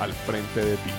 [0.00, 0.90] al frente de ti.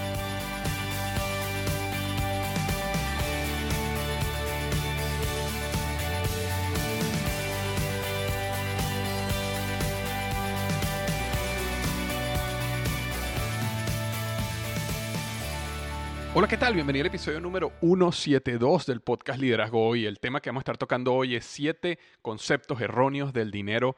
[16.37, 16.73] Hola, ¿qué tal?
[16.73, 20.05] Bienvenido al episodio número 172 del podcast Liderazgo Hoy.
[20.05, 23.95] El tema que vamos a estar tocando hoy es siete conceptos erróneos del dinero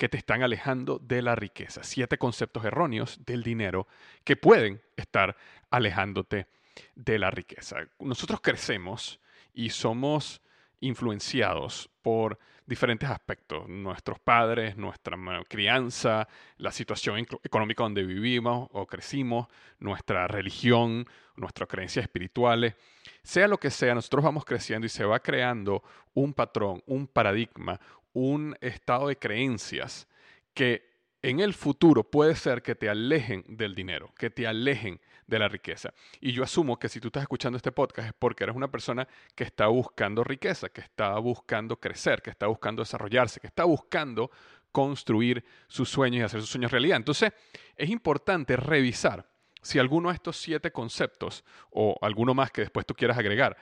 [0.00, 1.84] que te están alejando de la riqueza.
[1.84, 3.86] Siete conceptos erróneos del dinero
[4.24, 5.36] que pueden estar
[5.68, 6.46] alejándote
[6.94, 7.76] de la riqueza.
[7.98, 9.20] Nosotros crecemos
[9.52, 10.40] y somos
[10.80, 19.48] influenciados por diferentes aspectos, nuestros padres, nuestra crianza, la situación económica donde vivimos o crecimos,
[19.80, 21.06] nuestra religión,
[21.36, 22.74] nuestras creencias espirituales,
[23.22, 25.82] sea lo que sea, nosotros vamos creciendo y se va creando
[26.14, 27.78] un patrón, un paradigma,
[28.12, 30.08] un estado de creencias
[30.54, 30.88] que
[31.22, 35.48] en el futuro puede ser que te alejen del dinero, que te alejen de la
[35.48, 35.92] riqueza.
[36.20, 39.06] Y yo asumo que si tú estás escuchando este podcast es porque eres una persona
[39.34, 44.30] que está buscando riqueza, que está buscando crecer, que está buscando desarrollarse, que está buscando
[44.72, 46.96] construir sus sueños y hacer sus sueños realidad.
[46.96, 47.32] Entonces,
[47.76, 49.28] es importante revisar
[49.62, 53.56] si alguno de estos siete conceptos o alguno más que después tú quieras agregar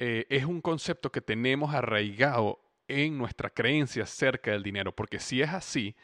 [0.00, 5.42] eh, es un concepto que tenemos arraigado en nuestra creencia acerca del dinero, porque si
[5.42, 5.94] es así,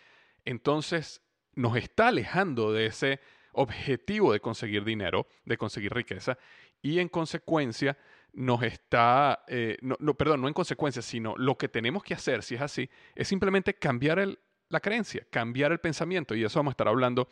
[0.44, 1.22] entonces
[1.54, 3.20] nos está alejando de ese
[3.52, 6.38] objetivo de conseguir dinero, de conseguir riqueza,
[6.82, 7.96] y en consecuencia
[8.32, 12.56] nos está, eh, no, perdón, no en consecuencia, sino lo que tenemos que hacer, si
[12.56, 16.88] es así, es simplemente cambiar la creencia, cambiar el pensamiento, y eso vamos a estar
[16.88, 17.28] hablando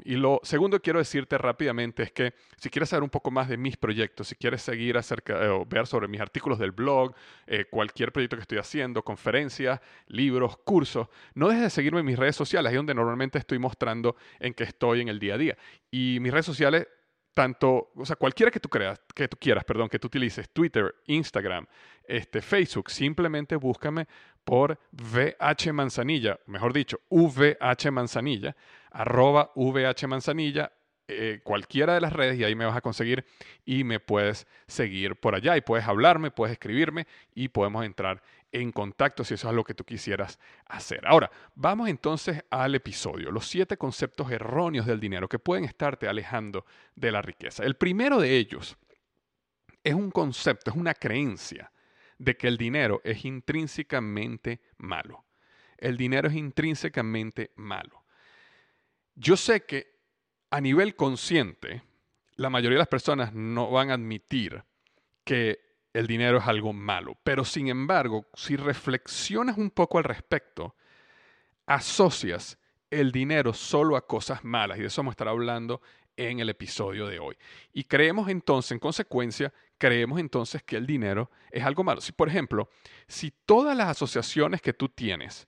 [0.06, 3.50] Y lo segundo que quiero decirte rápidamente es que si quieres saber un poco más
[3.50, 7.16] de mis proyectos, si quieres seguir acerca eh, o ver sobre mis artículos del blog,
[7.48, 12.20] eh, cualquier proyecto que estoy haciendo, conferencias, libros, cursos, no dejes de seguirme en mis
[12.20, 15.58] redes sociales, ahí donde normalmente estoy mostrando en qué estoy en el día a día.
[15.90, 16.88] Y mis redes sociales
[17.34, 20.94] tanto, o sea, cualquiera que tú creas, que tú quieras, perdón, que tú utilices, Twitter,
[21.08, 21.66] Instagram,
[22.04, 24.08] este, Facebook, simplemente búscame
[24.44, 28.56] por VH Manzanilla, mejor dicho, VH Manzanilla,
[28.94, 30.72] arroba VH Manzanilla,
[31.10, 33.26] eh, cualquiera de las redes y ahí me vas a conseguir
[33.66, 38.24] y me puedes seguir por allá y puedes hablarme, puedes escribirme y podemos entrar
[38.54, 41.06] en contacto si eso es lo que tú quisieras hacer.
[41.06, 46.66] Ahora, vamos entonces al episodio, los siete conceptos erróneos del dinero que pueden estarte alejando
[46.96, 47.64] de la riqueza.
[47.64, 48.78] El primero de ellos
[49.84, 51.70] es un concepto, es una creencia
[52.18, 55.26] de que el dinero es intrínsecamente malo.
[55.78, 58.03] El dinero es intrínsecamente malo.
[59.16, 59.94] Yo sé que
[60.50, 61.84] a nivel consciente,
[62.36, 64.64] la mayoría de las personas no van a admitir
[65.24, 65.60] que
[65.94, 67.18] el dinero es algo malo.
[67.24, 70.76] Pero sin embargo, si reflexionas un poco al respecto,
[71.66, 72.58] asocias
[72.90, 74.78] el dinero solo a cosas malas.
[74.78, 75.82] Y de eso vamos a estar hablando
[76.16, 77.38] en el episodio de hoy.
[77.72, 82.02] Y creemos entonces, en consecuencia, creemos entonces que el dinero es algo malo.
[82.02, 82.70] Si, por ejemplo,
[83.08, 85.48] si todas las asociaciones que tú tienes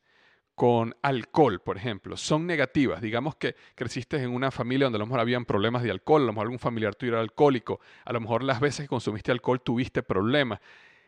[0.56, 3.02] con alcohol, por ejemplo, son negativas.
[3.02, 6.26] Digamos que creciste en una familia donde a lo mejor habían problemas de alcohol, a
[6.26, 9.62] lo mejor algún familiar tuyo era alcohólico, a lo mejor las veces que consumiste alcohol
[9.62, 10.60] tuviste problemas.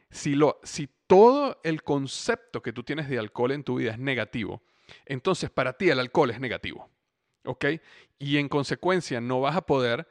[0.09, 3.99] Si, lo, si todo el concepto que tú tienes de alcohol en tu vida es
[3.99, 4.61] negativo,
[5.05, 6.89] entonces para ti el alcohol es negativo.
[7.45, 7.65] ¿Ok?
[8.19, 10.07] Y en consecuencia no vas a poder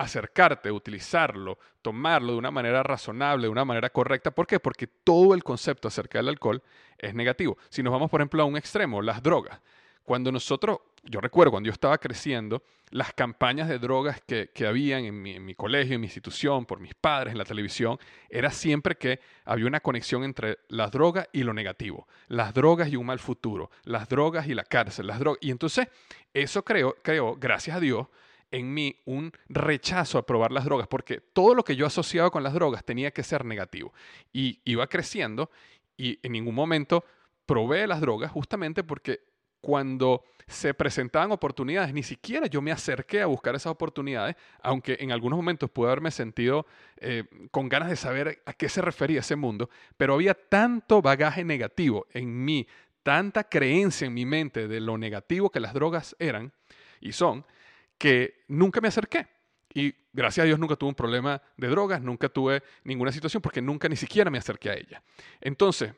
[0.00, 4.30] acercarte, utilizarlo, tomarlo de una manera razonable, de una manera correcta.
[4.30, 4.58] ¿Por qué?
[4.58, 6.62] Porque todo el concepto acerca del alcohol
[6.96, 7.58] es negativo.
[7.68, 9.60] Si nos vamos, por ejemplo, a un extremo, las drogas.
[10.02, 15.04] Cuando nosotros, yo recuerdo cuando yo estaba creciendo, las campañas de drogas que, que habían
[15.04, 17.98] en mi, colegio, en mi institución, por mis padres, en la televisión,
[18.30, 22.08] era siempre que había una conexión entre las drogas y lo negativo.
[22.28, 23.70] Las drogas y un mal futuro.
[23.84, 25.06] Las drogas y la cárcel.
[25.06, 25.38] Las drogas.
[25.42, 25.88] Y entonces,
[26.32, 28.06] eso creó, creó gracias a Dios,
[28.50, 32.42] en mí un rechazo a probar las drogas, porque todo lo que yo asociaba con
[32.42, 33.92] las drogas tenía que ser negativo.
[34.32, 35.50] Y iba creciendo
[35.96, 37.04] y en ningún momento
[37.46, 39.20] probé las drogas justamente porque
[39.60, 45.12] cuando se presentaban oportunidades, ni siquiera yo me acerqué a buscar esas oportunidades, aunque en
[45.12, 46.66] algunos momentos pude haberme sentido
[46.96, 51.44] eh, con ganas de saber a qué se refería ese mundo, pero había tanto bagaje
[51.44, 52.66] negativo en mí,
[53.02, 56.52] tanta creencia en mi mente de lo negativo que las drogas eran
[57.00, 57.44] y son,
[58.00, 59.28] que nunca me acerqué.
[59.74, 63.60] Y gracias a Dios nunca tuve un problema de drogas, nunca tuve ninguna situación porque
[63.60, 65.02] nunca ni siquiera me acerqué a ella.
[65.38, 65.92] Entonces,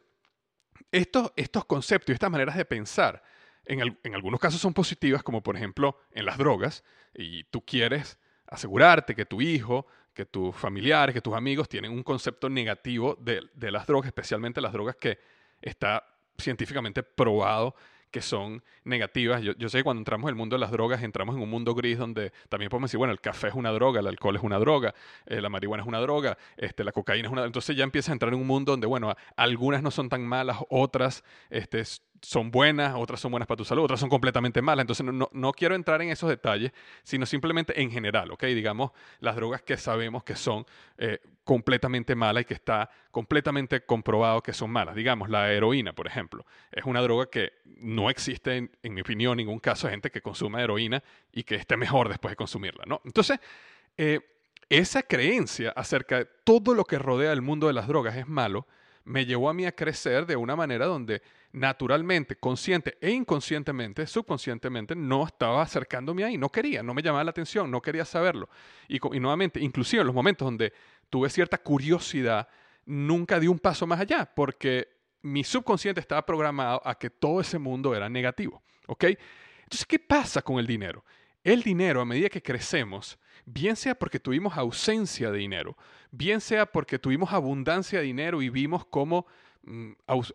[0.90, 3.22] estos, estos conceptos y estas maneras de pensar,
[3.64, 6.82] en, en algunos casos son positivas, como por ejemplo en las drogas,
[7.14, 8.18] y tú quieres
[8.48, 13.42] asegurarte que tu hijo, que tus familiares, que tus amigos tienen un concepto negativo de,
[13.54, 15.18] de las drogas, especialmente las drogas que
[15.62, 16.04] está
[16.36, 17.76] científicamente probado
[18.12, 19.42] que son negativas.
[19.42, 21.74] Yo, sé que cuando entramos en el mundo de las drogas, entramos en un mundo
[21.74, 24.58] gris donde también podemos decir, bueno, el café es una droga, el alcohol es una
[24.58, 24.94] droga,
[25.26, 27.44] eh, la marihuana es una droga, este, la cocaína es una...
[27.44, 30.58] Entonces ya empieza a entrar en un mundo donde, bueno, algunas no son tan malas,
[30.68, 31.82] otras este,
[32.20, 34.84] son buenas, otras son buenas para tu salud, otras son completamente malas.
[34.84, 36.72] Entonces no, no, quiero entrar en esos detalles,
[37.02, 38.44] sino simplemente en general, ¿ok?
[38.44, 40.66] Digamos, las drogas que sabemos que son
[40.98, 44.94] eh, completamente malas y que está completamente comprobado que son malas.
[44.94, 49.58] Digamos, la heroína, por ejemplo, es una droga que no existe, en, mi opinión, ningún
[49.58, 51.02] caso de gente que consuma heroína
[51.32, 53.00] y que esté mejor después de consumirla, ¿no?
[53.04, 53.40] Entonces,
[53.96, 54.20] eh,
[54.68, 58.66] esa creencia acerca de todo lo que rodea el mundo de las drogas es malo,
[59.04, 61.22] me llevó a mí a crecer de una manera donde
[61.52, 67.30] naturalmente, consciente e inconscientemente, subconscientemente, no estaba acercándome ahí, no quería, no me llamaba la
[67.30, 68.48] atención, no quería saberlo.
[68.88, 70.72] Y, y nuevamente, inclusive en los momentos donde
[71.10, 72.48] tuve cierta curiosidad,
[72.86, 74.88] nunca di un paso más allá, porque
[75.22, 78.62] mi subconsciente estaba programado a que todo ese mundo era negativo.
[78.86, 79.04] ¿Ok?
[79.62, 81.04] Entonces, ¿qué pasa con el dinero?
[81.44, 85.76] El dinero, a medida que crecemos, bien sea porque tuvimos ausencia de dinero,
[86.10, 89.26] bien sea porque tuvimos abundancia de dinero y vimos cómo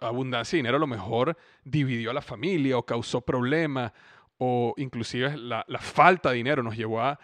[0.02, 3.92] abundancia de dinero a lo mejor dividió a la familia o causó problemas
[4.40, 7.20] o inclusive la, falta de dinero nos llevó a,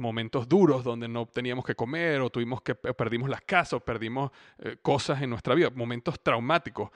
[0.00, 4.32] momentos duros donde no teníamos que comer o tuvimos que perdimos las casas o perdimos
[4.58, 6.90] eh, cosas en nuestra vida, momentos traumáticos.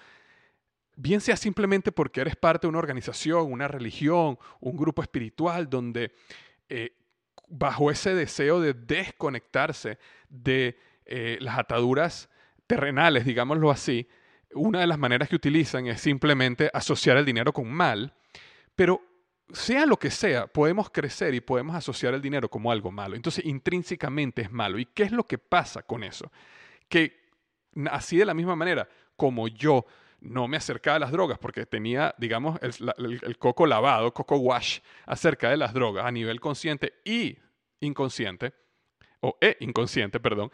[0.97, 6.13] Bien sea simplemente porque eres parte de una organización, una religión, un grupo espiritual donde
[6.69, 6.93] eh,
[7.49, 9.99] bajo ese deseo de desconectarse
[10.29, 12.29] de eh, las ataduras
[12.67, 14.09] terrenales, digámoslo así,
[14.55, 18.15] una de las maneras que utilizan es simplemente asociar el dinero con mal,
[18.75, 19.01] pero
[19.53, 23.17] sea lo que sea, podemos crecer y podemos asociar el dinero como algo malo.
[23.17, 24.79] Entonces, intrínsecamente es malo.
[24.79, 26.31] ¿Y qué es lo que pasa con eso?
[26.89, 27.21] Que
[27.91, 29.87] así de la misma manera, como yo
[30.21, 35.51] no me acercaba a las drogas porque tenía, digamos, el, coco lavado, coco wash, acerca
[35.51, 37.39] de las drogas a nivel consciente y
[37.81, 38.53] inconsciente,
[39.21, 40.51] o e inconsciente, perdón,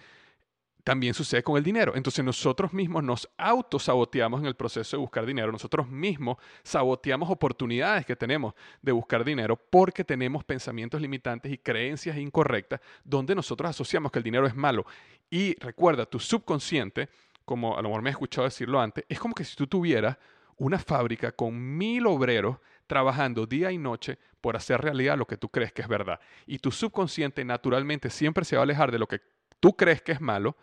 [0.87, 1.97] también sucede con el dinero.
[1.97, 8.07] Entonces nosotros mismos nos autosaboteamos en el proceso de buscar dinero, nosotros mismos saboteamos oportunidades
[8.07, 14.13] que tenemos de buscar dinero porque tenemos pensamientos limitantes y creencias incorrectas donde nosotros asociamos
[14.13, 14.87] que el dinero es malo.
[15.29, 17.09] Y recuerda, tu subconsciente,
[17.45, 20.17] como a lo mejor me he escuchado decirlo antes, es como que si tú tuvieras
[20.57, 25.49] una fábrica con mil obreros trabajando día y noche por hacer realidad lo que tú
[25.49, 26.21] crees que es verdad.
[26.47, 29.21] Y tu subconsciente naturalmente siempre se va a alejar de lo que
[29.59, 30.57] tú crees que es malo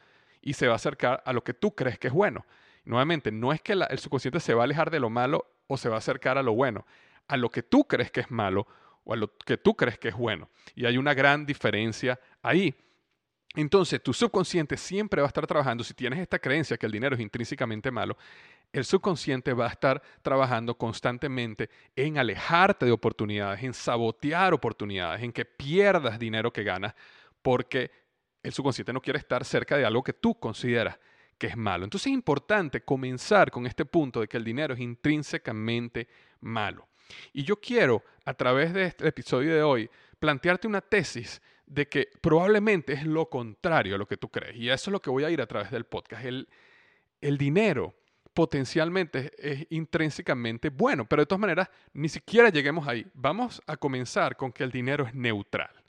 [0.43, 2.45] y se va a acercar a lo que tú crees que es bueno.
[2.83, 5.87] Nuevamente, no es que el subconsciente se va a alejar de lo malo o se
[5.87, 6.85] va a acercar a lo bueno,
[7.27, 8.67] a lo que tú crees que es malo
[9.05, 10.49] o a lo que tú crees que es bueno.
[10.75, 12.75] Y hay una gran diferencia ahí.
[13.55, 17.15] Entonces, tu subconsciente siempre va a estar trabajando, si tienes esta creencia que el dinero
[17.15, 18.17] es intrínsecamente malo,
[18.73, 25.31] el subconsciente va a estar trabajando constantemente en alejarte de oportunidades, en sabotear oportunidades, en
[25.31, 26.95] que pierdas dinero que ganas,
[27.43, 27.91] porque
[28.43, 30.99] el subconsciente no quiere estar cerca de algo que tú consideras
[31.37, 31.85] que es malo.
[31.85, 36.07] Entonces es importante comenzar con este punto de que el dinero es intrínsecamente
[36.41, 36.87] malo.
[37.31, 42.09] Y yo quiero, a través de este episodio de hoy, plantearte una tesis de que
[42.21, 44.55] probablemente es lo contrario a lo que tú crees.
[44.55, 46.25] Y eso es lo que voy a ir a través del podcast.
[46.25, 47.95] El, dinero
[48.33, 53.05] potencialmente es intrínsecamente bueno, pero de todas maneras, ni siquiera lleguemos ahí.
[53.13, 55.82] Vamos a comenzar con que el dinero es neutral.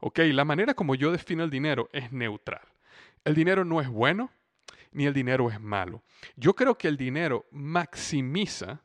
[0.00, 0.18] ¿Ok?
[0.32, 2.66] La manera como yo defino el dinero es neutral.
[3.24, 4.30] El dinero no es bueno
[4.92, 6.02] ni el dinero es malo.
[6.36, 8.82] Yo creo que el dinero maximiza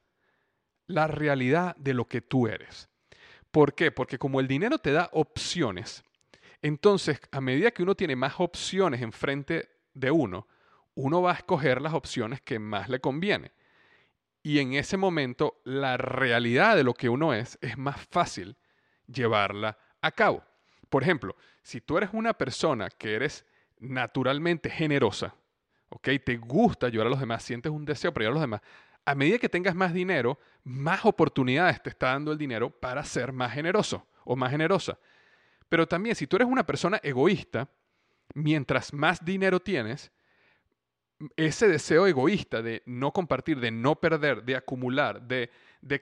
[0.88, 2.90] la realidad de lo que tú eres.
[3.50, 3.92] ¿Por qué?
[3.92, 6.04] Porque como el dinero te da opciones,
[6.62, 10.48] entonces a medida que uno tiene más opciones enfrente de uno,
[10.96, 13.54] uno va a escoger las opciones que más le conviene.
[14.44, 18.58] Y en ese momento la realidad de lo que uno es es más fácil
[19.08, 20.44] llevarla a cabo.
[20.92, 23.46] Por ejemplo, si tú eres una persona que eres
[23.80, 25.34] naturalmente generosa,
[25.88, 26.10] ¿ok?
[26.22, 28.62] Te gusta ayudar a los demás, sientes un deseo para ayudar a los demás.
[29.06, 33.32] A medida que tengas más dinero, más oportunidades te está dando el dinero para ser
[33.32, 35.00] más generoso o más generosa.
[35.70, 37.70] Pero también si tú eres una persona egoísta,
[38.34, 40.12] mientras más dinero tienes,
[41.38, 45.50] ese deseo egoísta de no compartir, de no perder, de acumular, de,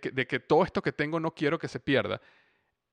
[0.02, 2.20] que, de que todo esto que tengo no quiero que se pierda,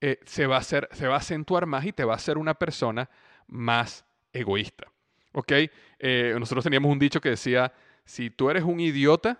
[0.01, 2.37] eh, se, va a hacer, se va a acentuar más y te va a hacer
[2.37, 3.09] una persona
[3.47, 4.91] más egoísta.
[5.33, 5.51] ¿Ok?
[5.99, 7.73] Eh, nosotros teníamos un dicho que decía,
[8.05, 9.39] si tú eres un idiota,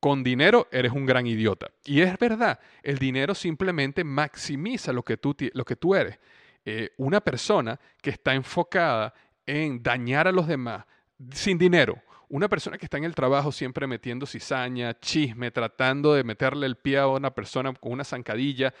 [0.00, 1.70] con dinero eres un gran idiota.
[1.84, 6.18] Y es verdad, el dinero simplemente maximiza lo que tú, lo que tú eres.
[6.64, 9.14] Eh, una persona que está enfocada
[9.46, 10.84] en dañar a los demás
[11.32, 16.24] sin dinero, una persona que está en el trabajo siempre metiendo cizaña, chisme, tratando de
[16.24, 18.74] meterle el pie a una persona con una zancadilla,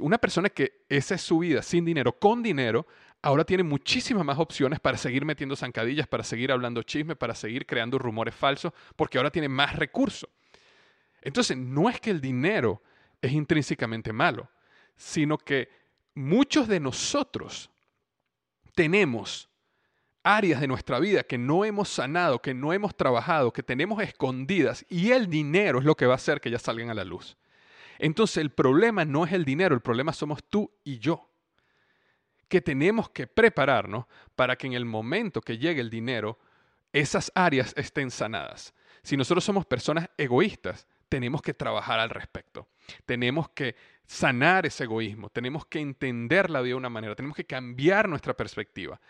[0.00, 2.86] una persona que esa es su vida sin dinero, con dinero,
[3.22, 7.66] ahora tiene muchísimas más opciones para seguir metiendo zancadillas, para seguir hablando chisme, para seguir
[7.66, 10.28] creando rumores falsos, porque ahora tiene más recursos.
[11.22, 12.82] Entonces, no es que el dinero
[13.20, 14.48] es intrínsecamente malo,
[14.96, 15.68] sino que
[16.14, 17.70] muchos de nosotros
[18.74, 19.48] tenemos
[20.22, 24.84] áreas de nuestra vida que no hemos sanado, que no hemos trabajado, que tenemos escondidas,
[24.88, 27.36] y el dinero es lo que va a hacer que ya salgan a la luz.
[27.98, 31.30] Entonces el problema no es el dinero, el problema somos tú y yo.
[32.48, 36.38] Que tenemos que prepararnos para que en el momento que llegue el dinero,
[36.92, 38.74] esas áreas estén sanadas.
[39.02, 42.68] Si nosotros somos personas egoístas, tenemos que trabajar al respecto.
[43.04, 43.76] Tenemos que
[44.06, 48.34] sanar ese egoísmo, tenemos que entender la vida de una manera, tenemos que cambiar nuestra
[48.34, 49.00] perspectiva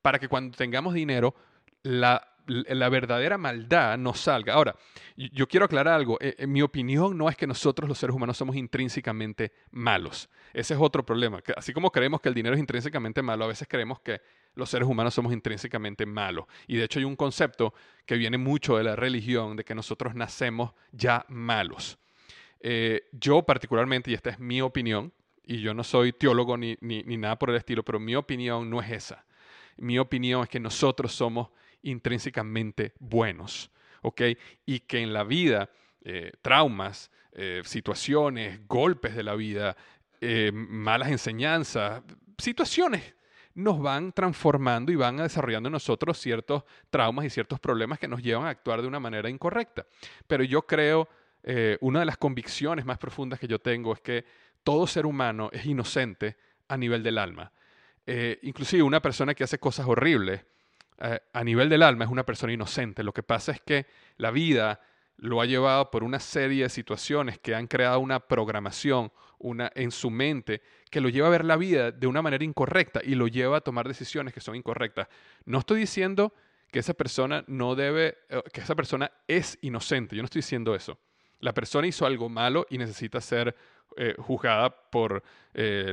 [0.00, 1.34] para que cuando tengamos dinero,
[1.82, 4.54] la la verdadera maldad no salga.
[4.54, 4.76] Ahora,
[5.16, 6.18] yo quiero aclarar algo.
[6.20, 10.28] En eh, eh, mi opinión no es que nosotros los seres humanos somos intrínsecamente malos.
[10.52, 11.40] Ese es otro problema.
[11.56, 14.20] Así como creemos que el dinero es intrínsecamente malo, a veces creemos que
[14.54, 16.46] los seres humanos somos intrínsecamente malos.
[16.66, 17.74] Y de hecho hay un concepto
[18.06, 21.98] que viene mucho de la religión, de que nosotros nacemos ya malos.
[22.60, 25.12] Eh, yo particularmente, y esta es mi opinión,
[25.46, 28.80] y yo no soy teólogo ni, ni nada por el estilo, pero mi opinión no
[28.80, 29.26] es esa.
[29.76, 31.48] Mi opinión es que nosotros somos
[31.84, 33.70] intrínsecamente buenos,
[34.02, 34.22] ¿ok?
[34.66, 35.70] Y que en la vida,
[36.02, 39.76] eh, traumas, eh, situaciones, golpes de la vida,
[40.20, 42.02] eh, malas enseñanzas,
[42.38, 43.14] situaciones
[43.54, 48.22] nos van transformando y van desarrollando en nosotros ciertos traumas y ciertos problemas que nos
[48.22, 49.86] llevan a actuar de una manera incorrecta.
[50.26, 51.08] Pero yo creo,
[51.80, 54.24] una de las convicciones más profundas que yo tengo es que
[54.64, 56.36] todo ser humano es inocente
[56.66, 57.52] a nivel del alma.
[58.42, 60.44] inclusive una persona que hace cosas horribles
[60.98, 63.02] a nivel del alma es una persona inocente.
[63.02, 63.86] Lo que pasa es que
[64.16, 64.80] la vida
[65.16, 69.90] lo ha llevado por una serie de situaciones que han creado una programación una, en
[69.90, 73.28] su mente que lo lleva a ver la vida de una manera incorrecta y lo
[73.28, 75.08] lleva a tomar decisiones que son incorrectas.
[75.44, 76.32] No estoy diciendo
[76.70, 80.74] que esa persona no debe, eh, que esa persona es inocente, yo no estoy diciendo
[80.74, 80.98] eso.
[81.40, 83.54] La persona hizo algo malo y necesita ser
[83.96, 85.22] eh, juzgada por
[85.52, 85.92] eh,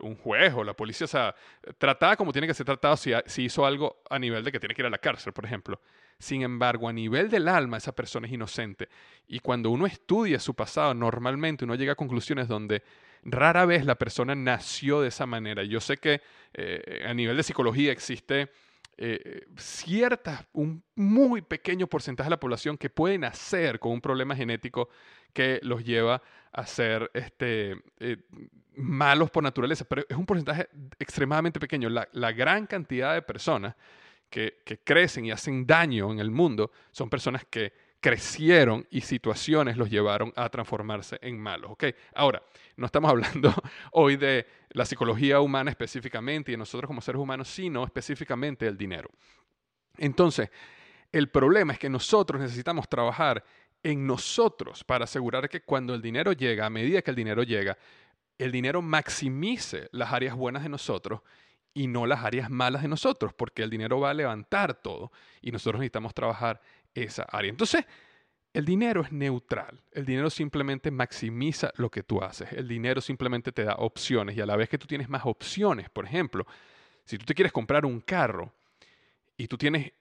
[0.00, 1.34] un juez o la policía, o sea,
[1.78, 4.74] tratada como tiene que ser tratado si, si hizo algo a nivel de que tiene
[4.74, 5.80] que ir a la cárcel, por ejemplo.
[6.18, 8.88] Sin embargo, a nivel del alma, esa persona es inocente.
[9.28, 12.82] Y cuando uno estudia su pasado, normalmente uno llega a conclusiones donde
[13.22, 15.62] rara vez la persona nació de esa manera.
[15.64, 16.22] Yo sé que
[16.54, 18.50] eh, a nivel de psicología existe
[18.98, 24.34] eh, cierta, un muy pequeño porcentaje de la población que puede nacer con un problema
[24.34, 24.88] genético
[25.34, 26.22] que los lleva
[26.56, 28.16] a ser este, eh,
[28.76, 31.88] malos por naturaleza, pero es un porcentaje extremadamente pequeño.
[31.88, 33.74] la gran cantidad de personas
[34.30, 39.90] que, crecen y hacen daño en el mundo son personas que crecieron y situaciones los
[39.90, 41.72] llevaron a transformarse en malos.
[41.72, 41.84] ¿ok?
[42.14, 42.42] Ahora,
[42.76, 43.52] no estamos hablando
[43.92, 48.76] hoy de la psicología humana específicamente y de nosotros como seres humanos, sino específicamente del
[48.76, 49.10] dinero.
[49.96, 50.50] Entonces,
[51.10, 53.42] el problema es que nosotros necesitamos trabajar
[53.86, 57.78] en nosotros para asegurar que cuando el dinero llega, a medida que el dinero llega,
[58.36, 61.20] el dinero maximice las áreas buenas de nosotros
[61.72, 65.52] y no las áreas malas de nosotros, porque el dinero va a levantar todo y
[65.52, 66.60] nosotros necesitamos trabajar
[66.94, 67.48] esa área.
[67.48, 67.84] Entonces,
[68.52, 73.52] el dinero es neutral, el dinero simplemente maximiza lo que tú haces, el dinero simplemente
[73.52, 76.44] te da opciones y a la vez que tú tienes más opciones, por ejemplo,
[77.04, 78.52] si tú te quieres comprar un carro
[79.36, 79.92] y tú tienes,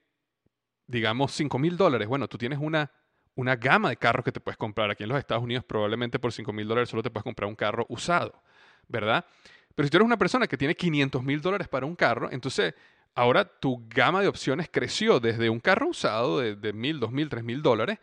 [0.87, 2.89] digamos, 5 mil dólares, bueno, tú tienes una,
[3.35, 4.89] una gama de carros que te puedes comprar.
[4.89, 7.55] Aquí en los Estados Unidos probablemente por 5 mil dólares solo te puedes comprar un
[7.55, 8.41] carro usado,
[8.87, 9.25] ¿verdad?
[9.75, 12.73] Pero si tú eres una persona que tiene 500 mil dólares para un carro, entonces
[13.13, 17.29] ahora tu gama de opciones creció desde un carro usado de, de mil, dos mil,
[17.29, 17.99] tres mil dólares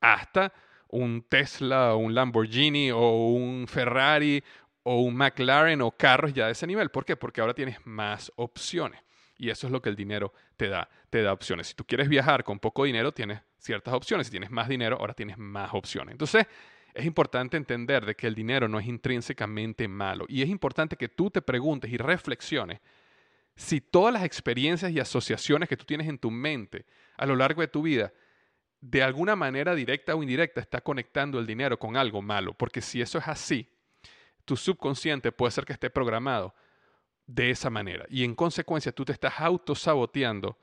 [0.00, 0.52] hasta
[0.88, 4.42] un Tesla, un Lamborghini o un Ferrari
[4.84, 6.90] o un McLaren o carros ya de ese nivel.
[6.90, 7.16] ¿Por qué?
[7.16, 9.00] Porque ahora tienes más opciones.
[9.38, 11.68] Y eso es lo que el dinero te da, te da opciones.
[11.68, 14.26] Si tú quieres viajar con poco dinero, tienes ciertas opciones.
[14.26, 16.12] Si tienes más dinero, ahora tienes más opciones.
[16.12, 16.46] Entonces,
[16.94, 21.10] es importante entender de que el dinero no es intrínsecamente malo y es importante que
[21.10, 22.80] tú te preguntes y reflexiones
[23.54, 26.86] si todas las experiencias y asociaciones que tú tienes en tu mente
[27.18, 28.12] a lo largo de tu vida
[28.80, 33.00] de alguna manera directa o indirecta está conectando el dinero con algo malo, porque si
[33.00, 33.68] eso es así,
[34.44, 36.54] tu subconsciente puede ser que esté programado
[37.26, 40.56] de esa manera y en consecuencia tú te estás autosaboteando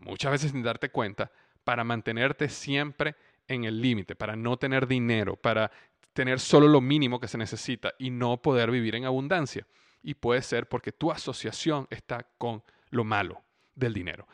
[0.00, 1.30] muchas veces sin darte cuenta
[1.64, 3.16] para mantenerte siempre
[3.48, 5.70] en el límite, para no tener dinero, para
[6.12, 9.66] tener solo lo mínimo que se necesita y no poder vivir en abundancia.
[10.02, 13.42] Y puede ser porque tu asociación está con lo malo
[13.74, 14.26] del dinero.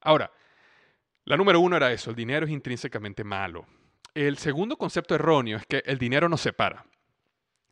[0.00, 0.30] Ahora,
[1.24, 3.66] la número uno era eso, el dinero es intrínsecamente malo.
[4.14, 6.84] El segundo concepto erróneo es que el dinero nos separa.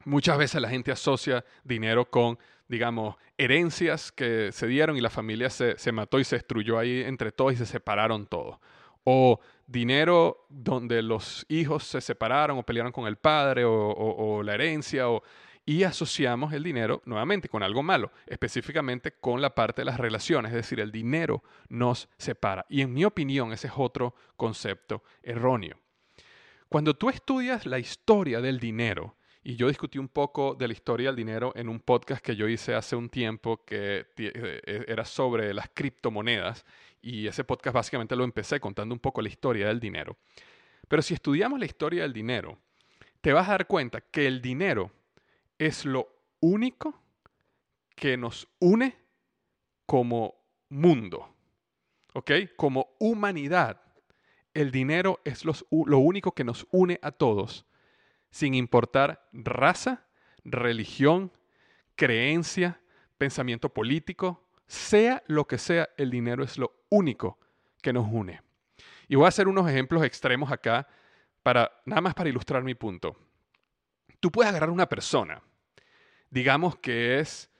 [0.04, 2.38] Muchas veces la gente asocia dinero con,
[2.72, 7.02] digamos, herencias que se dieron y la familia se, se mató y se destruyó ahí
[7.02, 8.56] entre todos y se separaron todos
[9.04, 15.04] o dinero donde los hijos se separaron o pelearon con el padre o, la herencia
[15.64, 20.50] y asociamos el dinero nuevamente con algo malo, específicamente con la parte de las relaciones,
[20.50, 22.66] es decir, el dinero nos separa.
[22.68, 25.78] Y en mi opinión ese es otro concepto erróneo.
[26.68, 31.08] Cuando tú estudias la historia del dinero, y yo discutí un poco de la historia
[31.08, 35.52] del dinero en un podcast que yo hice hace un tiempo que eh, era sobre
[35.52, 36.64] las criptomonedas
[37.00, 40.16] y ese podcast básicamente lo empecé contando un poco la historia del dinero.
[40.86, 42.58] Pero si estudiamos la historia del dinero,
[43.20, 44.92] te vas a dar cuenta que el dinero
[45.58, 46.08] es lo
[46.40, 47.02] único
[47.96, 48.96] que nos une
[49.86, 50.36] como
[50.68, 51.34] mundo,
[52.14, 52.30] ¿ok?
[52.56, 53.80] Como humanidad.
[54.54, 57.64] El dinero es lo único que nos une a todos,
[58.32, 60.06] sin importar raza,
[60.44, 61.30] religión,
[61.94, 62.80] creencia,
[63.18, 67.38] pensamiento político, sea lo que sea, el dinero es lo único
[67.80, 68.40] que nos une.
[69.06, 70.88] Y voy a hacer unos ejemplos extremos acá
[71.42, 73.16] para nada más para ilustrar mi punto.
[74.18, 75.42] Tú puedes agarrar una persona,
[76.30, 77.50] digamos que es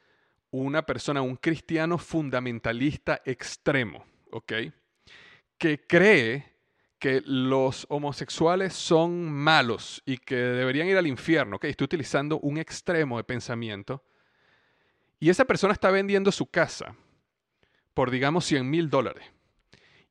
[0.50, 4.52] una persona, un cristiano fundamentalista extremo, ¿ok?
[5.58, 6.51] Que cree
[7.02, 11.64] que los homosexuales son malos y que deberían ir al infierno, ¿ok?
[11.64, 14.04] Estoy utilizando un extremo de pensamiento.
[15.18, 16.94] Y esa persona está vendiendo su casa
[17.92, 19.24] por, digamos, 100 mil dólares.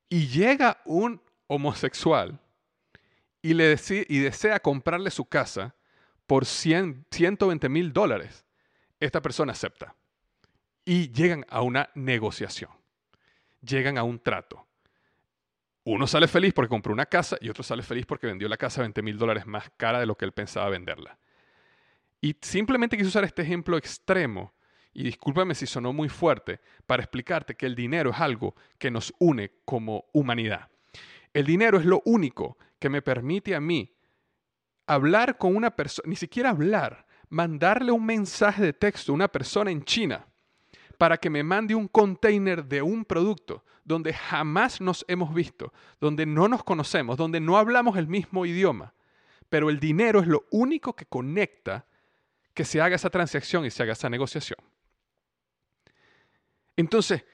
[0.09, 2.37] Y llega un homosexual
[3.41, 3.73] y, le
[4.09, 5.73] y desea comprarle su casa
[6.27, 8.43] por 100, 120 mil dólares.
[8.99, 9.95] Esta persona acepta.
[10.83, 12.71] Y llegan a una negociación.
[13.61, 14.67] Llegan a un trato.
[15.83, 18.81] Uno sale feliz porque compró una casa y otro sale feliz porque vendió la casa
[18.81, 21.17] 20 mil dólares más cara de lo que él pensaba venderla.
[22.21, 24.53] Y simplemente quise usar este ejemplo extremo,
[24.93, 29.11] y discúlpame si sonó muy fuerte, para explicarte que el dinero es algo que nos
[29.17, 30.69] une como humanidad.
[31.33, 33.95] El dinero es lo único que me permite a mí
[34.85, 39.71] hablar con una persona, ni siquiera hablar, mandarle un mensaje de texto a una persona
[39.71, 40.27] en China
[41.01, 46.27] para que me mande un container de un producto donde jamás nos hemos visto, donde
[46.27, 48.93] no nos conocemos, donde no hablamos el mismo idioma.
[49.49, 51.87] Pero el dinero es lo único que conecta
[52.53, 54.59] que se haga esa transacción y se haga esa negociación.
[56.77, 57.25] Entonces,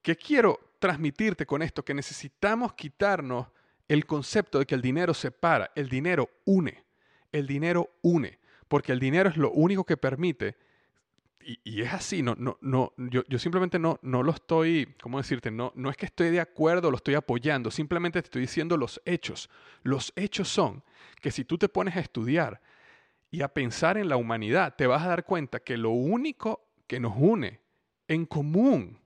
[0.00, 1.84] ¿qué quiero transmitirte con esto?
[1.84, 3.48] Que necesitamos quitarnos
[3.88, 6.84] el concepto de que el dinero separa, el dinero une,
[7.32, 10.54] el dinero une, porque el dinero es lo único que permite,
[11.64, 15.50] y, es así, no, no, no, yo, yo, simplemente no, no lo estoy, ¿cómo decirte?
[15.50, 19.00] No, no es que estoy de acuerdo, lo estoy apoyando, simplemente te estoy diciendo los
[19.06, 19.48] hechos.
[19.82, 20.82] Los hechos son
[21.22, 22.60] que si tú te pones a estudiar
[23.30, 27.00] y a pensar en la humanidad, te vas a dar cuenta que lo único que
[27.00, 27.60] nos une
[28.08, 28.98] en común,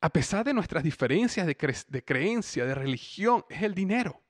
[0.00, 1.56] a pesar de nuestras diferencias de,
[1.88, 4.20] de creencia, de religión, es el dinero.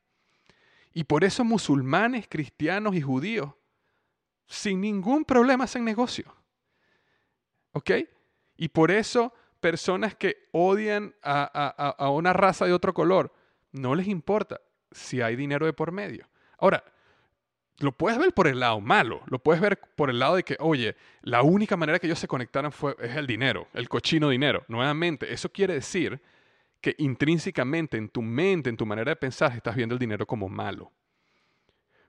[0.94, 3.52] Y por eso musulmanes, cristianos y judíos,
[4.46, 6.35] sin ningún problema hacen negocio.
[7.76, 7.90] ¿Ok?
[8.56, 13.34] Y por eso personas que odian a, a, una raza de otro color,
[13.70, 16.26] no les importa si hay dinero de por medio.
[16.56, 16.82] Ahora,
[17.80, 20.56] lo puedes ver por el lado malo, lo puedes ver por el lado de que,
[20.58, 24.64] oye, la única manera que ellos se conectaron fue, es el dinero, el cochino dinero.
[24.68, 26.18] Nuevamente, eso quiere decir
[26.80, 30.48] que intrínsecamente en tu mente, en tu manera de pensar, estás viendo el dinero como
[30.48, 30.92] malo.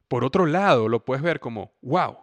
[0.07, 2.19] Por otro lado, lo puedes ver como, wow,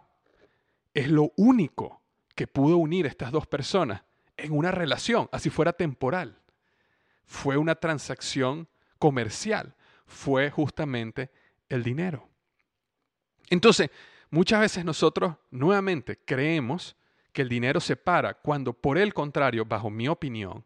[0.94, 2.00] es lo único
[2.34, 4.02] que pudo unir estas dos personas
[4.36, 6.38] en una relación, así fuera temporal.
[7.24, 8.68] Fue una transacción
[8.98, 9.74] comercial,
[10.06, 11.30] fue justamente
[11.68, 12.28] el dinero.
[13.50, 13.90] Entonces,
[14.30, 16.96] muchas veces nosotros nuevamente creemos
[17.32, 20.64] que el dinero separa cuando por el contrario, bajo mi opinión,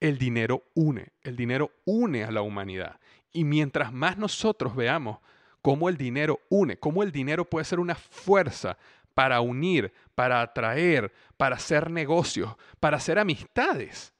[0.00, 3.00] el dinero une, el dinero une a la humanidad.
[3.32, 5.18] Y mientras más nosotros veamos
[5.62, 8.76] cómo el dinero une, cómo el dinero puede ser una fuerza
[9.14, 14.12] para unir, para atraer, para hacer negocios, para hacer amistades.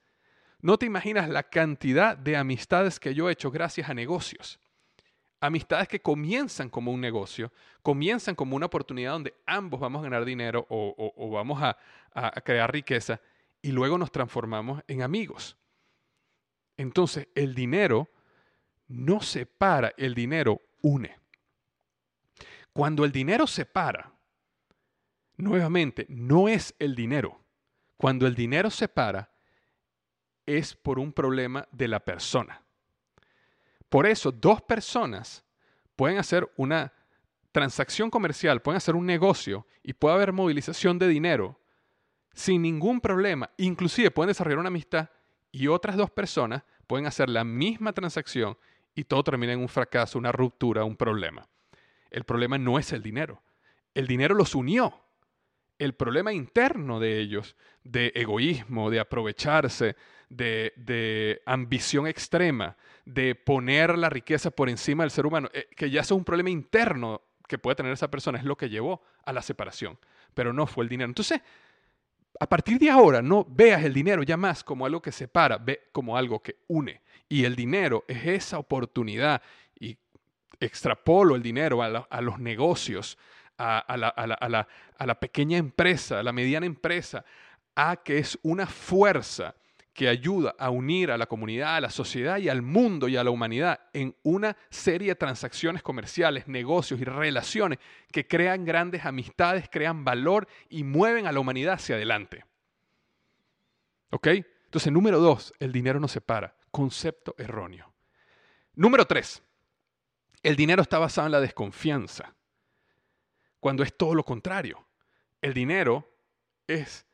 [0.60, 4.58] No te imaginas la cantidad de amistades que yo he hecho gracias a negocios.
[5.40, 7.52] Amistades que comienzan como un negocio,
[7.82, 11.76] comienzan como una oportunidad donde ambos vamos a ganar dinero o, vamos a,
[12.14, 13.20] a crear riqueza
[13.60, 15.56] y luego nos transformamos en amigos.
[16.78, 18.08] Entonces, el dinero
[18.88, 21.18] no separa, el dinero une.
[22.72, 24.13] Cuando el dinero separa,
[25.36, 27.40] nuevamente, no es el dinero.
[27.96, 29.32] Cuando el dinero separa,
[30.46, 32.62] es por un problema de la persona.
[33.88, 35.44] Por eso, dos personas
[35.96, 36.92] pueden hacer una
[37.52, 41.60] transacción comercial, pueden hacer un negocio y puede haber movilización de dinero
[42.34, 43.50] sin ningún problema.
[43.56, 45.08] Inclusive pueden desarrollar una amistad
[45.52, 48.58] y otras dos personas pueden hacer la misma transacción
[48.94, 51.48] y todo termina en un fracaso, una ruptura, un problema.
[52.10, 53.42] El problema no es el dinero.
[53.94, 55.03] El dinero los unió.
[55.78, 59.96] El problema interno de ellos, de egoísmo, de aprovecharse,
[60.28, 66.00] de, ambición extrema, de poner la riqueza por encima del ser humano, eh, que ya
[66.00, 69.42] es un problema interno que puede tener esa persona, es lo que llevó a la
[69.42, 69.98] separación,
[70.32, 71.08] pero no fue el dinero.
[71.08, 71.40] Entonces,
[72.40, 75.88] a partir de ahora, no veas el dinero ya más como algo que separa, ve
[75.92, 77.02] como algo que une.
[77.28, 79.42] Y el dinero es esa oportunidad,
[79.78, 79.96] y
[80.60, 83.18] extrapolo el dinero a, los negocios,
[83.58, 87.24] a, la, a la pequeña empresa, a la mediana empresa,
[87.74, 89.54] a que es una fuerza
[89.94, 93.22] que ayuda a unir a la comunidad, a la sociedad y al mundo y a
[93.22, 97.78] la humanidad en una serie de transacciones comerciales, negocios y relaciones
[98.10, 102.44] que crean grandes amistades, crean valor y mueven a la humanidad hacia adelante.
[104.10, 104.26] ¿Ok?
[104.64, 106.56] Entonces, número dos, el dinero no separa.
[106.72, 107.92] Concepto erróneo.
[108.74, 109.44] Número tres,
[110.42, 112.34] el dinero está basado en la desconfianza,
[113.64, 114.86] cuando es todo lo contrario.
[115.40, 116.06] El dinero
[116.66, 117.06] es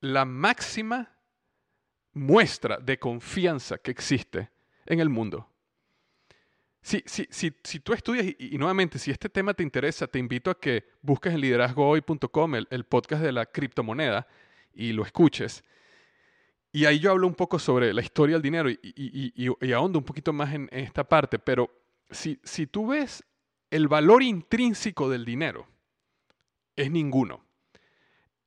[0.00, 1.14] la máxima
[2.14, 4.50] muestra de confianza que existe
[4.86, 5.46] en el mundo.
[6.80, 10.50] Si, si, si, si tú estudias, y, nuevamente, si este tema te interesa, te invito
[10.50, 14.26] a que busques en liderazgohoy.com el, el podcast de la criptomoneda
[14.72, 15.62] y lo escuches.
[16.72, 20.06] Y ahí yo hablo un poco sobre la historia del dinero y, y, ahondo un
[20.06, 21.70] poquito más en, esta parte, pero
[22.10, 23.22] si, si tú ves
[23.70, 25.66] el valor intrínseco del dinero,
[26.76, 27.44] es ninguno.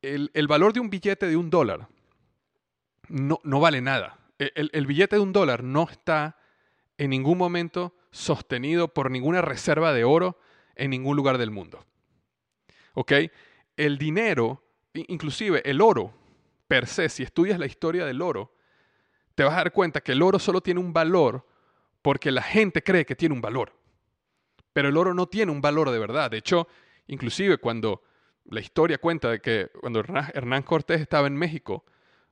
[0.02, 1.90] El, valor de un billete de un dólar
[3.10, 4.18] no, vale nada.
[4.38, 6.38] El, billete de un dólar no está
[6.98, 10.40] en ningún momento sostenido por ninguna reserva de oro
[10.76, 11.86] en ningún lugar del mundo.
[12.94, 13.12] ¿Ok?
[13.76, 16.14] El dinero, inclusive el oro,
[16.68, 18.54] per se, si estudias la historia del oro,
[19.36, 21.46] te vas a dar cuenta que el oro solo tiene un valor
[22.02, 23.79] porque la gente cree que tiene un valor.
[24.74, 26.32] Pero el oro no tiene un valor de verdad.
[26.32, 26.68] De hecho,
[27.08, 28.04] inclusive cuando
[28.46, 31.86] la historia cuenta de que cuando Hernán Cortés estaba en México,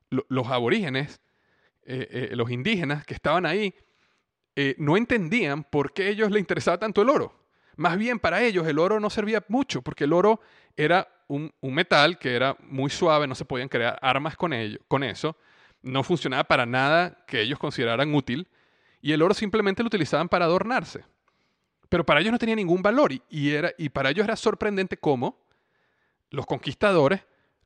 [0.10, 1.22] los aborígenes,
[1.86, 3.74] eh, eh, los indígenas que estaban ahí,
[4.56, 7.48] eh, no entendían por qué a ellos les interesaba tanto el oro.
[7.76, 10.42] Más bien para ellos el oro no servía mucho, porque el oro
[10.76, 15.04] era un, metal que era muy suave, no se podían crear armas con, ello, con
[15.04, 15.38] eso,
[15.84, 18.48] no funcionaba para nada que ellos consideraran útil,
[19.00, 21.06] y el oro simplemente lo utilizaban para adornarse.
[21.90, 25.38] Pero para ellos no tenía ningún valor, y, era, y para ellos era sorprendente cómo
[26.30, 27.22] los conquistadores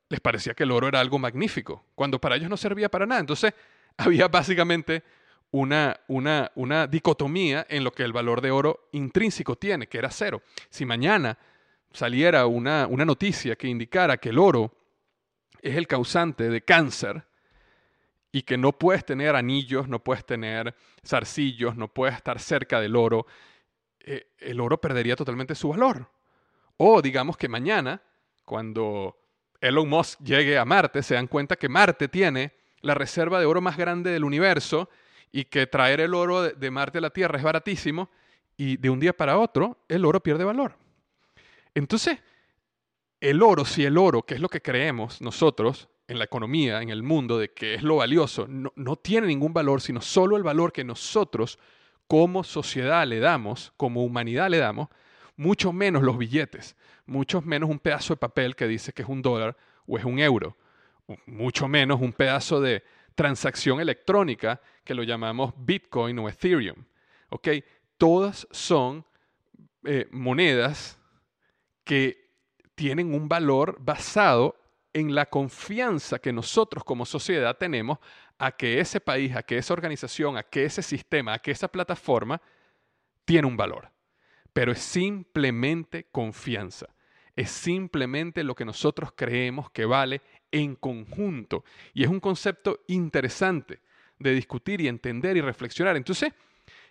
[0.10, 3.22] les parecía que el oro era algo magnífico, cuando para ellos no servía para nada.
[3.22, 3.54] Entonces
[3.98, 5.04] había básicamente
[5.52, 10.12] una, una, una dicotomía en lo que el valor de oro intrínseco tiene, que era
[10.12, 10.42] cero.
[10.70, 11.38] Si mañana
[11.92, 14.74] saliera una, una noticia que indicara que el oro
[15.62, 17.26] es el causante de cáncer
[18.32, 20.74] y que no puedes tener anillos, no puedes tener
[21.06, 23.28] zarcillos, no puedes estar cerca del oro,
[24.06, 26.10] eh, el oro perdería totalmente su valor.
[26.78, 28.02] O digamos que mañana,
[28.44, 29.18] cuando
[29.60, 33.62] Elon Musk llegue a Marte, se dan cuenta que Marte tiene la reserva de oro
[33.62, 34.90] más grande del universo
[35.32, 38.10] y que traer el oro de Marte a la Tierra es baratísimo
[38.58, 40.76] y de un día para otro el oro pierde valor.
[41.74, 42.20] Entonces,
[43.20, 46.90] el oro, si el oro, que es lo que creemos nosotros en la economía, en
[46.90, 50.44] el mundo, de que es lo valioso, no, no tiene ningún valor, sino solo el
[50.44, 51.60] valor que nosotros
[52.12, 54.90] como sociedad le damos, como humanidad le damos,
[55.38, 59.22] mucho menos los billetes, mucho menos un pedazo de papel que dice que es un
[59.22, 59.56] dólar
[59.88, 60.58] o es un euro,
[61.26, 62.84] mucho menos un pedazo de,
[63.16, 66.84] transacción electrónica que lo llamamos Bitcoin o Ethereum.
[67.30, 67.48] ¿Ok?
[67.98, 69.06] Todas son
[69.86, 71.00] eh, monedas
[71.86, 72.30] que
[72.76, 74.56] tienen un valor basado
[74.94, 78.00] en la confianza que nosotros como sociedad tenemos
[78.38, 81.68] a que ese país, a que esa organización, a que ese sistema, a que esa
[81.68, 82.42] plataforma
[83.26, 83.92] tiene un valor.
[84.54, 86.88] Pero es simplemente confianza.
[87.36, 91.64] Es simplemente lo que nosotros creemos que vale en conjunto.
[91.94, 93.80] Y es un concepto interesante
[94.20, 95.96] de discutir y entender y reflexionar.
[95.96, 96.34] Entonces,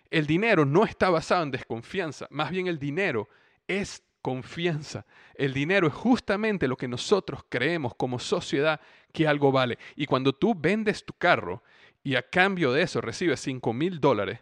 [0.09, 3.29] el dinero no está basado en desconfianza, más bien el dinero
[3.67, 5.05] es confianza.
[5.35, 8.79] El dinero es justamente lo que nosotros creemos como sociedad
[9.11, 9.77] que algo vale.
[9.95, 11.63] Y cuando tú vendes tu carro
[12.03, 14.39] y a cambio de eso recibes 5 mil dólares,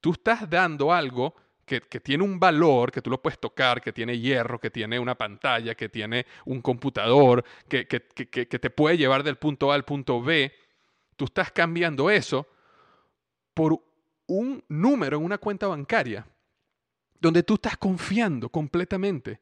[0.00, 1.34] tú estás dando algo
[1.68, 5.14] que, tiene un valor, que tú lo puedes tocar, que tiene hierro, que tiene una
[5.14, 10.22] pantalla, que tiene un computador, que, que, te puede llevar del punto A al punto
[10.22, 10.50] B,
[11.16, 12.46] tú estás cambiando eso
[13.52, 13.78] por
[14.26, 16.26] un número en una cuenta bancaria,
[17.20, 19.40] donde tú estás confiando completamente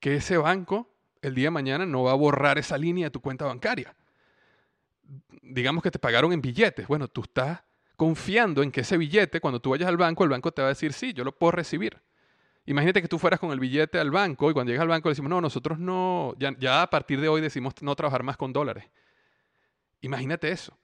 [0.00, 0.88] que ese banco
[1.20, 3.94] el día de mañana no va a borrar esa línea de tu cuenta bancaria.
[5.42, 6.86] Digamos que te pagaron en billetes.
[6.88, 7.62] Bueno, tú estás
[7.96, 10.70] confiando en que ese billete, cuando tú vayas al banco, el banco te va a
[10.70, 12.00] decir, sí, yo lo puedo recibir.
[12.66, 15.12] Imagínate que tú fueras con el billete al banco y cuando llegas al banco le
[15.12, 18.84] decimos, no, nosotros no, ya, a partir de hoy decimos no trabajar más con dólares.
[20.00, 20.76] Imagínate eso.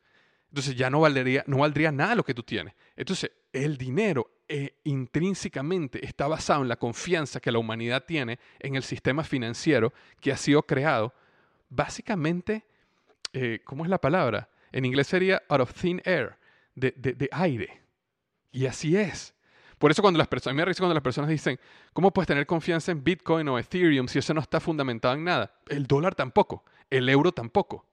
[0.51, 2.75] Entonces ya no valdría, no valdría nada lo que tú tienes.
[2.97, 8.77] Entonces el dinero eh, intrínsecamente está basado en la confianza que la humanidad tiene en
[8.77, 11.13] el sistema financiero que ha sido creado
[11.69, 12.65] básicamente,
[13.35, 14.49] eh, ¿cómo es la palabra?
[14.73, 16.37] En inglés sería out of thin air
[16.75, 17.83] de, aire.
[18.51, 19.35] Y así es.
[19.79, 21.61] Por eso cuando las personas, me cuando las personas dicen,
[21.93, 25.55] ¿cómo puedes tener confianza en Bitcoin o Ethereum si eso no está fundamentado en nada?
[25.69, 27.87] El dólar tampoco, el euro tampoco.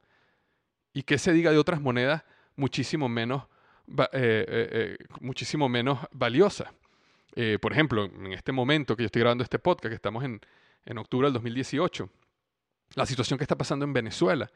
[0.94, 2.24] Y que se diga de otras monedas
[2.56, 3.44] muchísimo menos,
[3.88, 6.70] eh, eh, eh, muchísimo menos valiosas.
[7.62, 10.40] por ejemplo, en este momento que yo estoy grabando este podcast, que estamos en,
[10.86, 12.10] en octubre del 2018,
[12.96, 14.50] la situación que está pasando en Venezuela,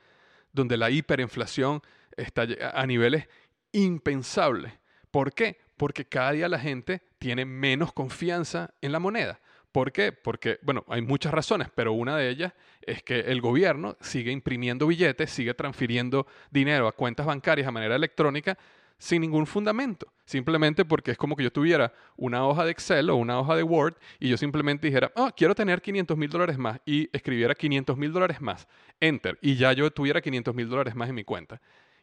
[0.54, 1.82] donde la hiperinflación
[2.16, 3.28] está a niveles
[3.74, 4.80] impensable.
[5.12, 5.60] ¿Por qué?
[5.76, 9.40] Porque cada día la gente tiene menos confianza en la moneda.
[9.72, 10.12] ¿Por qué?
[10.12, 14.88] Porque, bueno, hay muchas razones, pero una de ellas es que el gobierno sigue imprimiendo
[14.88, 18.58] billetes, sigue transfiriendo dinero a cuentas bancarias a manera electrónica
[19.00, 20.08] sin ningún fundamento.
[20.26, 23.64] Simplemente porque es como que yo tuviera una hoja de Excel o una hoja de
[23.64, 27.98] Word y yo simplemente dijera, oh, quiero tener 500 mil dólares más y escribiera 500
[27.98, 28.68] mil dólares más,
[29.00, 31.60] enter, y ya yo tuviera 500 mil dólares más en mi cuenta.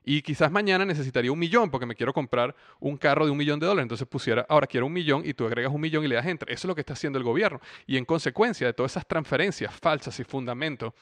[0.09, 3.59] Y quizás mañana necesitaría un millón porque me quiero comprar un carro de un millón
[3.59, 3.82] de dólares.
[3.82, 6.48] Entonces pusiera, ahora quiero un millón y tú agregas un millón y le das enter.
[6.48, 7.61] Eso es lo que está haciendo el gobierno.
[7.88, 10.92] Y en consecuencia de todas esas transferencias falsas y fundamentos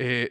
[0.00, 0.30] eh,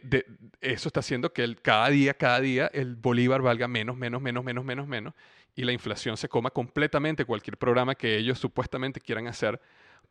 [0.62, 4.64] eso está haciendo que cada día, cada día el bolívar valga menos, menos, menos, menos,
[4.64, 5.14] menos, menos,
[5.54, 9.60] y la inflación se coma completamente cualquier programa que ellos supuestamente quieran hacer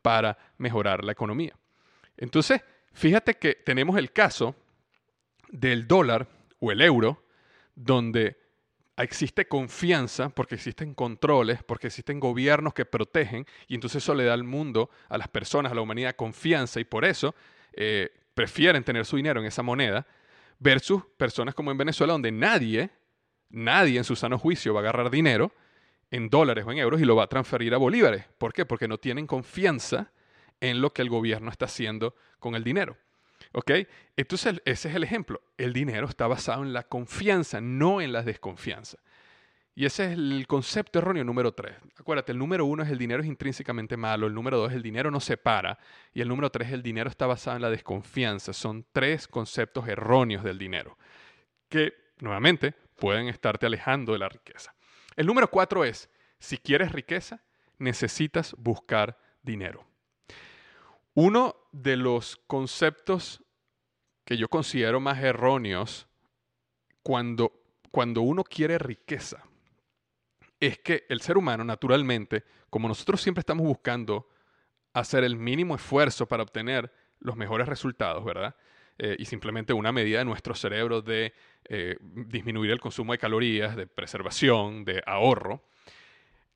[0.04, 1.58] para mejorar la economía.
[2.18, 2.62] Entonces,
[2.94, 4.56] fíjate que tenemos el caso
[5.50, 6.28] del dólar
[6.60, 7.24] o el euro,
[7.74, 8.38] donde
[8.96, 14.36] existe confianza, porque existen controles, porque existen gobiernos que protegen, y entonces eso le da
[14.36, 17.34] al mundo, a las personas, a la humanidad confianza, y por eso
[17.74, 20.06] eh, prefieren tener su dinero en esa moneda,
[20.60, 22.92] versus personas como en Venezuela, donde nadie,
[23.50, 25.52] nadie en su sano juicio va a agarrar dinero
[26.12, 28.26] en dólares o en euros y lo va a transferir a bolívares.
[28.38, 28.64] ¿Por qué?
[28.64, 30.12] Porque no tienen confianza
[30.62, 32.96] en lo que el gobierno está haciendo con el dinero.
[33.54, 33.72] ¿Ok?
[34.16, 35.42] Entonces, ese es el ejemplo.
[35.58, 39.00] El dinero está basado en la confianza, no en la desconfianza.
[39.78, 41.76] Y ese es el concepto erróneo número tres.
[42.00, 45.12] Acuérdate, el número uno es el dinero es intrínsecamente malo, el número dos el dinero
[45.12, 45.78] no se para
[46.16, 48.54] y el número tres el dinero está basado en la desconfianza.
[48.54, 50.98] Son tres conceptos erróneos del dinero
[51.70, 54.74] que, nuevamente, pueden estarte alejando de la riqueza.
[55.16, 56.10] El número cuatro es,
[56.40, 57.44] si quieres riqueza,
[57.78, 59.86] necesitas buscar dinero.
[61.14, 63.44] Uno de los conceptos
[64.26, 66.08] que yo considero más erróneos
[67.04, 67.62] cuando,
[67.92, 69.47] cuando uno quiere riqueza
[70.60, 74.28] es que el ser humano, naturalmente, como nosotros siempre estamos buscando
[74.94, 78.56] hacer el mínimo esfuerzo para obtener los mejores resultados, ¿verdad?
[78.98, 81.34] Eh, y simplemente una medida de nuestro cerebro de
[81.66, 85.64] eh, disminuir el consumo de calorías, de preservación, de ahorro.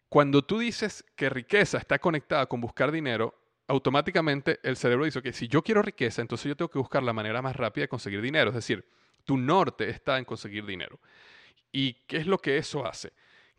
[0.10, 3.36] Cuando tú dices que riqueza está conectada con buscar dinero,
[3.68, 7.14] automáticamente el cerebro dice que si yo quiero riqueza, entonces yo tengo que buscar la
[7.14, 8.50] manera más rápida de conseguir dinero.
[8.50, 8.86] Es decir,
[9.24, 11.00] tu norte está en conseguir dinero.
[11.72, 13.14] ¿Y qué es lo que eso hace?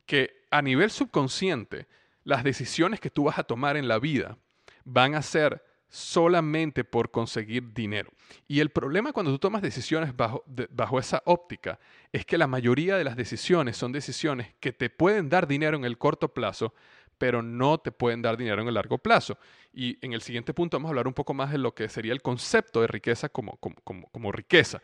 [0.06, 1.86] Que a nivel subconsciente,
[2.24, 4.38] las decisiones que tú vas a tomar en la vida
[4.84, 8.10] van a ser solamente por conseguir dinero.
[8.48, 11.78] Y el problema cuando tú tomas decisiones bajo, bajo, esa óptica
[12.12, 15.84] es que la mayoría de las decisiones son decisiones que te pueden dar dinero en
[15.84, 16.72] el corto plazo,
[17.18, 19.38] pero no te pueden dar dinero en el largo plazo.
[19.72, 22.14] Y en el siguiente punto vamos a hablar un poco más de lo que sería
[22.14, 24.80] el concepto de riqueza como, como, riqueza.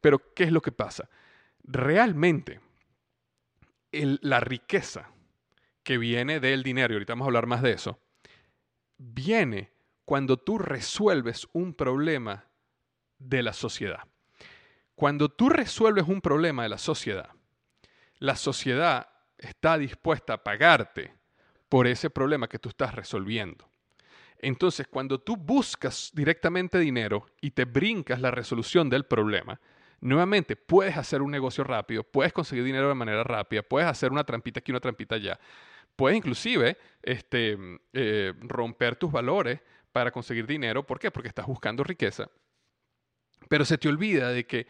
[0.00, 1.08] Pero, ¿qué es lo que pasa?
[1.62, 2.60] Realmente,
[3.92, 5.10] la riqueza
[5.82, 7.98] que viene del dinero, y ahorita vamos a hablar más de eso,
[8.98, 9.72] viene
[10.04, 12.46] cuando tú resuelves un problema
[13.18, 14.00] de la sociedad.
[14.94, 17.30] Cuando tú resuelves un problema de la sociedad,
[18.18, 21.14] la sociedad está dispuesta a pagarte
[21.68, 23.70] por ese problema que tú estás resolviendo.
[24.38, 29.60] Entonces, cuando tú buscas directamente dinero y te brincas la resolución del problema,
[30.00, 34.24] nuevamente puedes hacer un negocio rápido, puedes conseguir dinero de manera rápida, puedes hacer una
[34.24, 35.38] trampita aquí, una trampita allá.
[35.96, 37.58] Puedes inclusive este,
[37.92, 39.60] eh, romper tus valores
[39.92, 40.86] para conseguir dinero.
[40.86, 41.10] ¿Por qué?
[41.10, 42.30] Porque estás buscando riqueza.
[43.48, 44.66] Pero se te olvida de que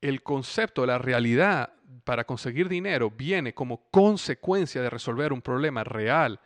[0.00, 1.72] el concepto la realidad
[2.04, 6.40] para conseguir dinero viene como consecuencia de resolver un problema real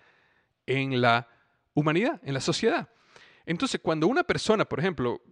[0.66, 1.26] en la
[1.74, 2.88] humanidad, en la sociedad.
[3.46, 5.22] Entonces, cuando una persona, por ejemplo,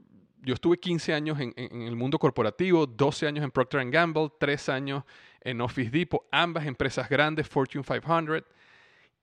[0.47, 5.03] yo estuve 15 años en, el mundo corporativo, 12 años en Procter Gamble, 3 años
[5.41, 8.45] en Office Depot, ambas empresas grandes, Fortune 500,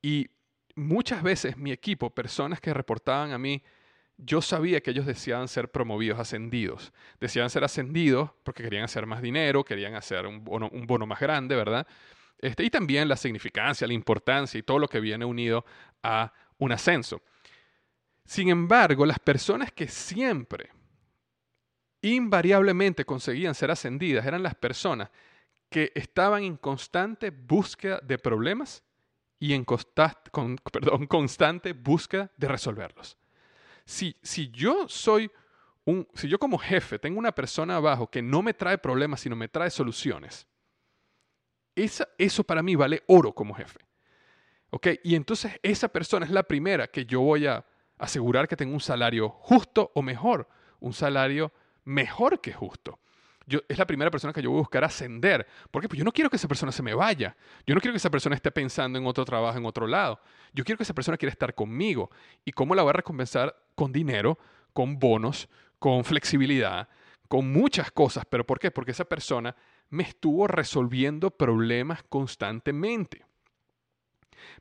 [0.01, 0.29] y
[0.75, 3.63] muchas veces mi equipo, personas que reportaban a mí,
[4.17, 6.91] yo sabía que ellos deseaban ser promovidos, ascendidos.
[7.21, 11.87] Deseaban ser ascendidos porque querían hacer más dinero, querían hacer un bono, más grande, ¿verdad?
[12.37, 15.63] Este, y también la significancia, la importancia y todo lo que viene unido
[16.03, 17.21] a un ascenso.
[18.25, 20.69] Sin embargo, las personas que siempre,
[22.03, 25.09] invariablemente conseguían ser ascendidas eran las personas
[25.69, 28.83] que estaban en constante búsqueda de problemas
[29.39, 29.65] y en
[31.07, 33.17] constante búsqueda de resolverlos
[33.85, 35.29] si, yo soy
[35.85, 39.35] un, si yo como jefe tengo una persona abajo que no me trae problemas, sino
[39.35, 40.47] me trae soluciones,
[41.75, 43.79] eso para mí vale oro como jefe.
[44.69, 44.87] ¿Ok?
[45.03, 47.65] Y entonces esa persona es la primera que yo voy a
[47.97, 50.47] asegurar que tenga un salario justo o mejor,
[50.79, 51.51] un salario
[51.85, 52.99] mejor que justo
[53.47, 55.45] es la primera persona que yo voy a buscar ascender.
[55.69, 55.89] ¿Por qué?
[55.89, 57.35] Pues yo no quiero que esa persona se me vaya.
[57.65, 60.19] Yo no quiero que esa persona esté pensando en otro trabajo en otro lado.
[60.53, 62.09] Yo quiero que esa persona quiera estar conmigo.
[62.45, 63.55] ¿Y cómo la voy a recompensar?
[63.75, 64.37] Con dinero,
[64.71, 66.87] con bonos, con flexibilidad,
[67.27, 68.25] con muchas cosas.
[68.29, 68.71] ¿Pero por qué?
[68.71, 69.55] Porque esa persona
[69.89, 73.25] me estuvo resolviendo problemas constantemente.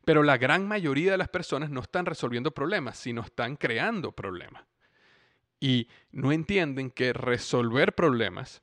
[0.05, 4.65] Pero la gran mayoría de las personas no están resolviendo problemas, sino están creando problemas.
[5.63, 8.63] Y no entienden que resolver problemas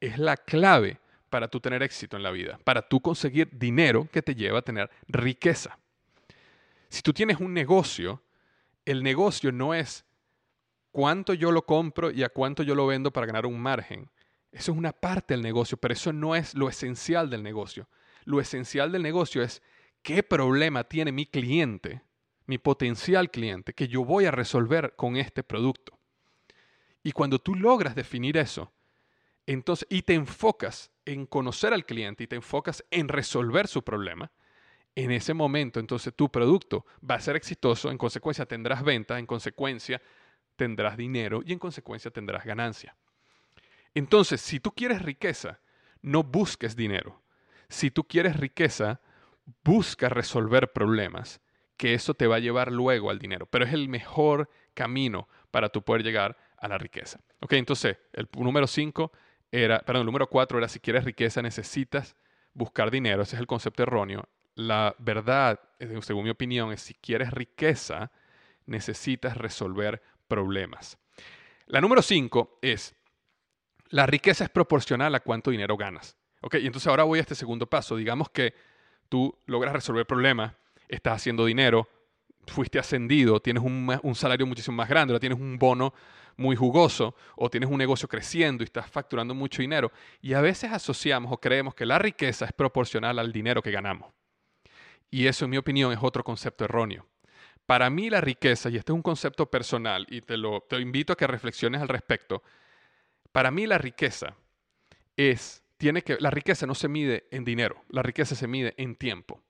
[0.00, 0.98] es la clave
[1.30, 4.62] para tú tener éxito en la vida, para tú conseguir dinero que te lleva a
[4.62, 5.78] tener riqueza.
[6.88, 8.20] Si tú tienes un negocio,
[8.84, 10.04] el negocio no es
[10.90, 14.10] cuánto yo lo compro y a cuánto yo lo vendo para ganar un margen.
[14.50, 17.88] Eso es una parte del negocio, pero eso no es lo esencial del negocio.
[18.24, 19.62] Lo esencial del negocio es
[20.02, 22.02] qué problema tiene mi cliente,
[22.46, 25.96] mi potencial cliente, que yo voy a resolver con este producto.
[27.04, 28.72] Y cuando tú logras definir eso,
[29.46, 34.32] entonces, y te enfocas en conocer al cliente y te enfocas en resolver su problema,
[34.96, 39.26] en ese momento entonces tu producto va a ser exitoso, en consecuencia tendrás venta, en
[39.26, 40.00] consecuencia
[40.56, 42.96] tendrás dinero y en consecuencia tendrás ganancia.
[43.92, 45.60] Entonces, si tú quieres riqueza,
[46.00, 47.20] no busques dinero.
[47.68, 49.00] Si tú quieres riqueza,
[49.62, 51.40] busca resolver problemas,
[51.76, 55.68] que eso te va a llevar luego al dinero, pero es el mejor camino para
[55.68, 57.20] tú poder llegar a la riqueza.
[57.40, 59.12] Ok, entonces el número 5
[59.52, 62.16] era, perdón, el número 4 era si quieres riqueza necesitas
[62.54, 64.26] buscar dinero, ese es el concepto erróneo.
[64.54, 68.10] La verdad, eh, según mi opinión, es si quieres riqueza
[68.64, 70.96] necesitas resolver problemas.
[71.66, 72.94] La número 5 es
[73.90, 76.16] la riqueza es proporcional a cuánto dinero ganas.
[76.40, 77.96] Ok, y entonces ahora voy a este segundo paso.
[77.96, 78.54] Digamos que
[79.10, 80.54] tú logras resolver problemas,
[80.88, 81.90] estás haciendo dinero,
[82.46, 85.92] fuiste ascendido, tienes un, un salario muchísimo más grande, ahora tienes un bono
[86.36, 89.92] muy jugoso o tienes un negocio creciendo y estás facturando mucho dinero.
[90.20, 94.12] Y a veces asociamos o creemos que la riqueza es proporcional al dinero que ganamos.
[95.10, 97.06] Y eso, en mi opinión, es otro concepto erróneo.
[97.66, 101.12] Para mí la riqueza, y este es un concepto personal, y te lo te invito
[101.12, 102.42] a que reflexiones al respecto,
[103.32, 104.36] para mí la riqueza
[105.16, 108.96] es, tiene que, la riqueza no se mide en dinero, la riqueza se mide en
[108.96, 109.40] tiempo.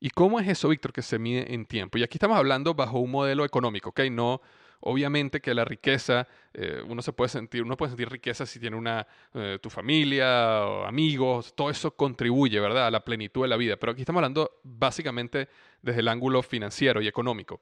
[0.00, 1.98] ¿Y cómo es eso, Víctor, que se mide en tiempo?
[1.98, 4.00] Y aquí estamos hablando bajo un modelo económico, ¿ok?
[4.10, 4.40] No,
[4.80, 8.76] Obviamente que la riqueza, eh, uno se puede sentir, uno puede sentir riqueza si tiene
[8.76, 13.56] una, eh, tu familia, o amigos, todo eso contribuye, ¿verdad?, a la plenitud de la
[13.56, 13.76] vida.
[13.76, 15.48] Pero aquí estamos hablando básicamente
[15.82, 17.60] desde el ángulo financiero y económico.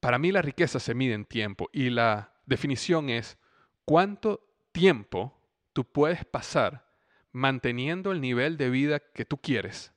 [0.00, 3.38] Para mí la riqueza se mide en tiempo y la definición es
[3.84, 5.40] cuánto tiempo
[5.72, 6.88] tú puedes pasar
[7.32, 9.92] manteniendo el nivel de vida que tú quieres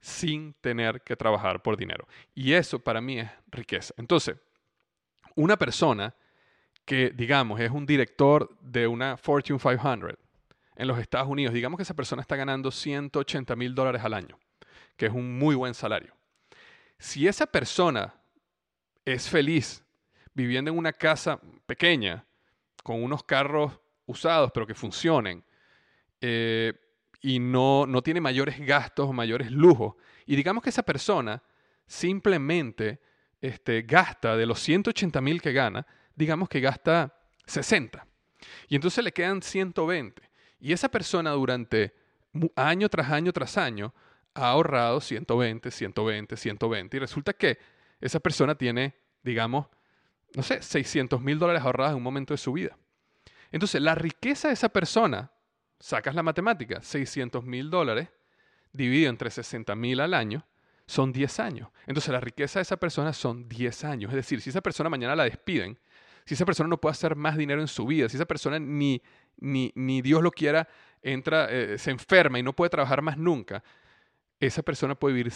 [0.00, 2.06] sin tener que trabajar por dinero.
[2.34, 3.94] Y eso para mí es riqueza.
[3.96, 4.36] Entonces,
[5.36, 6.14] una persona
[6.84, 10.16] que, digamos, es un director de una Fortune 500
[10.76, 14.38] en los Estados Unidos, digamos que esa persona está ganando 180 mil dólares al año,
[14.96, 16.14] que es un muy buen salario.
[16.98, 18.14] Si esa persona
[19.04, 19.82] es feliz
[20.34, 22.24] viviendo en una casa pequeña,
[22.82, 23.72] con unos carros
[24.06, 25.44] usados pero que funcionen,
[26.20, 26.72] eh,
[27.20, 29.94] y no, no tiene mayores gastos mayores lujos,
[30.26, 31.42] y digamos que esa persona
[31.86, 33.00] simplemente
[33.46, 38.06] este, gasta de los 180 mil que gana, digamos que gasta 60.
[38.68, 40.22] Y entonces le quedan 120.
[40.60, 41.94] Y esa persona durante
[42.56, 43.94] año tras año tras año
[44.34, 46.96] ha ahorrado 120, 120, 120.
[46.96, 47.58] Y resulta que
[48.00, 49.66] esa persona tiene, digamos,
[50.34, 52.76] no sé, 600 mil dólares ahorrados en un momento de su vida.
[53.52, 55.30] Entonces, la riqueza de esa persona,
[55.78, 58.08] sacas la matemática, 600 mil dólares
[58.72, 60.46] dividido entre 60 mil al año,
[60.86, 61.68] son 10 años.
[61.86, 64.10] Entonces la riqueza de esa persona son 10 años.
[64.10, 65.78] Es decir, si esa persona mañana la despiden,
[66.24, 69.02] si esa persona no puede hacer más dinero en su vida, si esa persona ni,
[69.38, 70.68] ni, ni Dios lo quiera,
[71.02, 73.62] entra, eh, se enferma y no puede trabajar más nunca,
[74.40, 75.32] esa persona puede vivir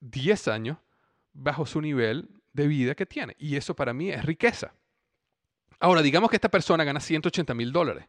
[0.00, 0.78] 10 años
[1.32, 3.34] bajo su nivel de vida que tiene.
[3.38, 4.74] Y eso para mí es riqueza.
[5.80, 8.06] Ahora, digamos que esta persona gana 180 mil dólares.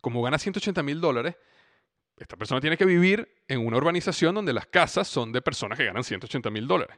[0.00, 1.36] Como gana 180 mil dólares,
[2.16, 5.84] esta persona tiene que vivir en una urbanización donde las casas son de personas que
[5.84, 6.96] ganan 180 mil dólares.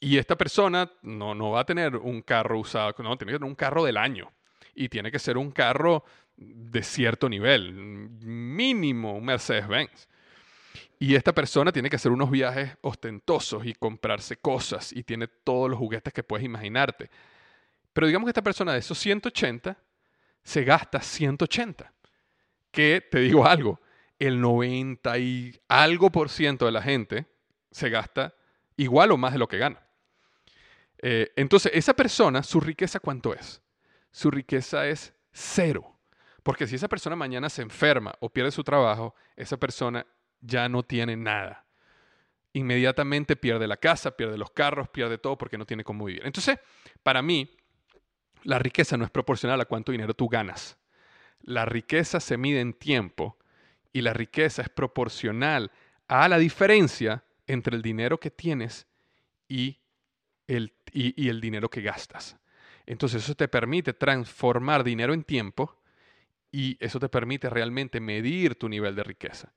[0.00, 3.48] Y esta persona no, no va a tener un carro usado, no, tiene que tener
[3.48, 4.32] un carro del año.
[4.74, 6.04] Y tiene que ser un carro
[6.36, 10.08] de cierto nivel, mínimo un Mercedes-Benz.
[10.98, 15.68] Y esta persona tiene que hacer unos viajes ostentosos y comprarse cosas y tiene todos
[15.68, 17.10] los juguetes que puedes imaginarte.
[17.92, 19.76] Pero digamos que esta persona de esos 180
[20.42, 21.92] se gasta 180.
[22.70, 23.80] Que te digo algo,
[24.26, 27.26] el 90 y algo por ciento de la gente
[27.70, 28.34] se gasta
[28.76, 29.80] igual o más de lo que gana.
[30.98, 33.60] Eh, entonces, esa persona, su riqueza, ¿cuánto es?
[34.12, 35.98] Su riqueza es cero.
[36.44, 40.06] Porque si esa persona mañana se enferma o pierde su trabajo, esa persona
[40.40, 41.66] ya no tiene nada.
[42.52, 46.22] Inmediatamente pierde la casa, pierde los carros, pierde todo porque no tiene cómo vivir.
[46.24, 46.58] Entonces,
[47.02, 47.56] para mí,
[48.44, 50.78] la riqueza no es proporcional a cuánto dinero tú ganas.
[51.40, 53.38] La riqueza se mide en tiempo
[53.92, 55.70] y la riqueza es proporcional
[56.08, 58.86] a la diferencia entre el dinero que tienes
[59.48, 59.80] y
[60.46, 62.36] el, y, el dinero que gastas.
[62.86, 65.80] Entonces eso te permite transformar dinero en tiempo
[66.50, 69.52] y eso te permite realmente medir tu nivel de riqueza.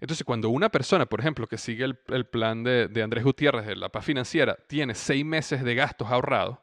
[0.00, 3.76] Entonces, cuando una persona, por ejemplo, que sigue el, plan de, de, Andrés Gutiérrez de
[3.76, 6.58] la paz financiera, tiene seis meses de gastos ahorrados,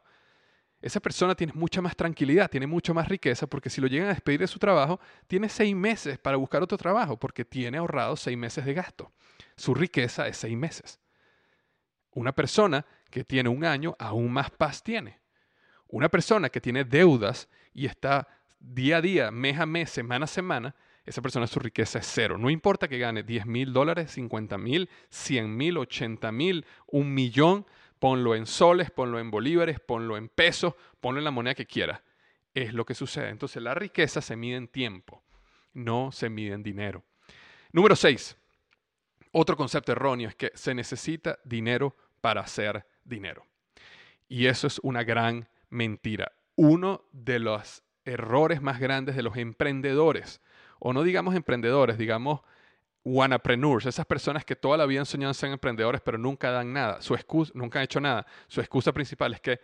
[0.80, 4.14] esa persona tiene mucha más tranquilidad, tiene mucha más riqueza, porque si lo llegan a
[4.14, 8.38] despedir de su trabajo, tiene seis meses para buscar otro trabajo, porque tiene ahorrado seis
[8.38, 9.10] meses de gasto.
[9.56, 11.00] Su riqueza es seis meses.
[12.12, 15.18] Una persona que tiene un año, aún más paz tiene.
[15.88, 18.28] Una persona que tiene deudas y está
[18.60, 20.74] día a día, mes a mes, semana a semana,
[21.04, 22.38] esa persona su riqueza es cero.
[22.38, 27.66] No importa que gane 10 mil dólares, 50 mil, 100 mil, 80 mil, un millón,
[27.98, 32.02] ponlo en soles, ponlo en bolívares, ponlo en pesos, ponlo en la moneda que quiera.
[32.54, 33.28] Es lo que sucede.
[33.28, 35.22] Entonces la riqueza se mide en tiempo,
[35.72, 37.04] no se mide en dinero.
[37.72, 38.36] Número 6.
[39.32, 43.46] Otro concepto erróneo es que se necesita dinero para hacer dinero.
[44.28, 46.32] Y eso es una gran mentira.
[46.56, 50.40] Uno de los errores más grandes de los emprendedores,
[50.78, 52.40] o no digamos emprendedores, digamos
[53.08, 57.00] wannapreneurs, esas personas que toda la vida han soñado ser emprendedores pero nunca dan nada,
[57.00, 58.26] su excusa, nunca han hecho nada.
[58.46, 59.60] Su excusa principal es que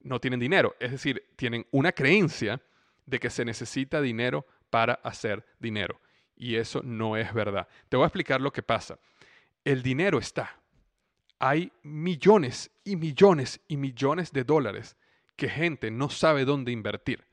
[0.00, 2.60] no tienen dinero, es decir, tienen una creencia
[3.06, 6.00] de que se necesita dinero para hacer dinero.
[6.36, 7.68] Y eso no es verdad.
[7.88, 8.98] Te voy a explicar lo que pasa.
[9.64, 10.58] El dinero está.
[11.38, 14.96] Hay millones y millones y millones de dólares
[15.36, 17.24] que gente no sabe dónde invertir,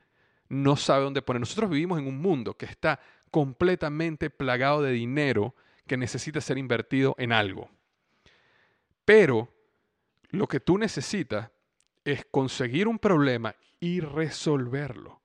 [0.48, 1.40] no sabe dónde poner.
[1.40, 3.00] Nosotros vivimos en un mundo que está
[3.30, 5.54] completamente plagado de dinero
[5.86, 7.70] que necesita ser invertido en algo.
[9.04, 9.48] Pero
[10.30, 11.50] lo que tú necesitas
[12.04, 15.22] es conseguir un problema y resolverlo.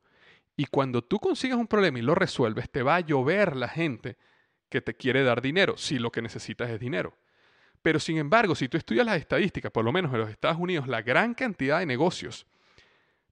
[0.55, 4.17] Y cuando tú consigues un problema y lo resuelves, te va a llover la gente
[4.69, 7.17] que te quiere dar dinero, si lo que necesitas es dinero.
[7.81, 10.87] Pero sin embargo, si tú estudias las estadísticas, por lo menos en los Estados Unidos,
[10.87, 12.45] la gran cantidad de negocios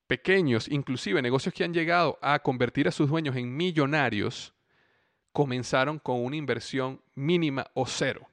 [0.07, 4.53] pequeños, inclusive negocios que han llegado a convertir a sus dueños en millonarios,
[5.31, 8.27] comenzaron con una inversión mínima o cero.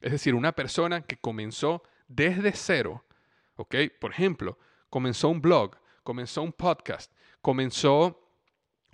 [0.00, 3.04] Es decir, una persona que comenzó desde cero,
[3.56, 3.74] ¿ok?
[4.00, 4.58] Por ejemplo,
[4.90, 8.20] comenzó un blog, comenzó un podcast, comenzó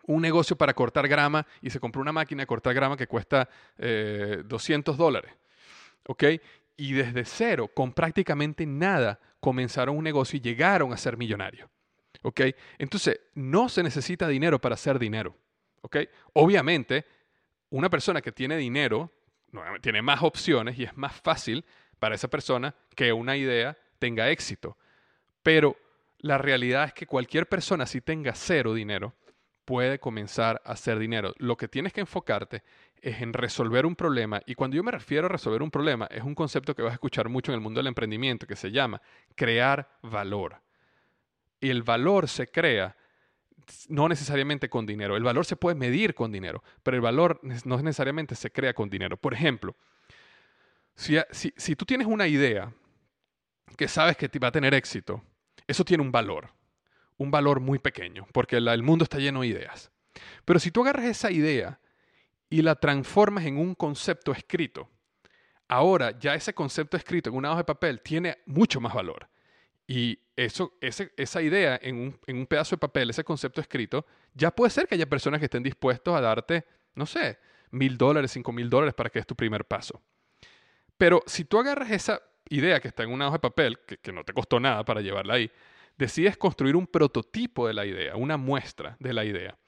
[0.07, 3.49] un negocio para cortar grama y se compró una máquina de cortar grama que cuesta
[3.77, 5.33] 200 eh, dólares,
[6.07, 6.25] ¿ok?
[6.77, 11.69] Y desde cero, con prácticamente nada, comenzaron un negocio y llegaron a ser millonarios,
[12.23, 12.41] ¿ok?
[12.79, 15.37] Entonces, no se necesita dinero para hacer dinero,
[15.83, 15.97] ¿ok?
[16.33, 17.07] Obviamente,
[17.71, 19.13] una persona que tiene dinero
[19.81, 21.65] tiene más opciones y es más fácil
[21.99, 24.77] para esa persona que una idea tenga éxito.
[25.43, 25.77] Pero
[26.19, 29.15] la realidad es que cualquier persona, si tenga cero dinero,
[29.65, 31.33] puede comenzar a hacer dinero.
[31.39, 32.63] Lo que tienes que enfocarte
[33.01, 34.43] es en resolver un problema.
[34.47, 36.95] Y cuando yo me refiero a resolver un problema, es un concepto que vas a
[36.95, 39.01] escuchar mucho en el mundo del emprendimiento, que se llama
[39.35, 40.61] crear valor.
[41.61, 42.97] Y el valor se crea
[43.89, 45.17] no necesariamente con dinero.
[45.17, 48.91] El valor se puede medir con dinero, pero el valor no necesariamente se crea con
[48.91, 49.17] dinero.
[49.17, 49.77] Por ejemplo,
[50.95, 52.73] si, tú tienes una idea
[53.77, 55.23] que sabes que va a tener éxito,
[55.67, 56.51] eso tiene un valor,
[57.17, 59.91] un valor muy pequeño, porque el mundo está lleno de ideas.
[60.45, 61.81] Pero si tú agarras esa idea
[62.49, 64.89] y la transformas en un concepto escrito,
[65.69, 69.29] ahora ya ese concepto escrito en una hoja de papel tiene mucho más valor.
[69.87, 74.51] Y eso, esa idea en un, en un, pedazo de papel, ese concepto escrito, ya
[74.51, 76.65] puede ser que haya personas que estén dispuestos a darte,
[76.95, 77.39] no sé,
[77.71, 80.01] mil dólares, cinco mil dólares para que es tu primer paso.
[80.97, 84.25] Pero si tú agarras esa idea que está en una hoja de papel, que, no
[84.25, 85.51] te costó nada para llevarla ahí,
[85.99, 89.59] decides construir un prototipo de la idea, una muestra de la idea,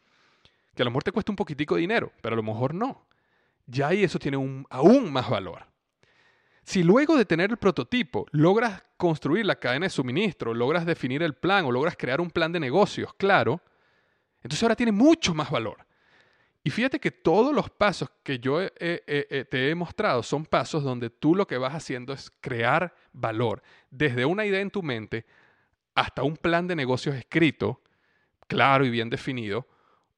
[0.75, 3.07] que a lo mejor te cuesta un poquitico de dinero, pero a lo mejor no.
[3.67, 5.67] Ya ahí eso tiene un, aún más valor.
[6.63, 11.35] Si luego de tener el prototipo logras construir la cadena de suministro, logras definir el
[11.35, 13.61] plan o logras crear un plan de negocios, claro,
[14.43, 15.79] entonces ahora tiene mucho más valor.
[16.65, 21.35] Y fíjate que todos los pasos que yo te he mostrado son pasos donde tú
[21.35, 25.27] lo que vas haciendo es crear valor, desde una idea en tu mente
[25.95, 27.83] hasta un plan de negocios escrito,
[28.47, 29.67] claro y bien definido,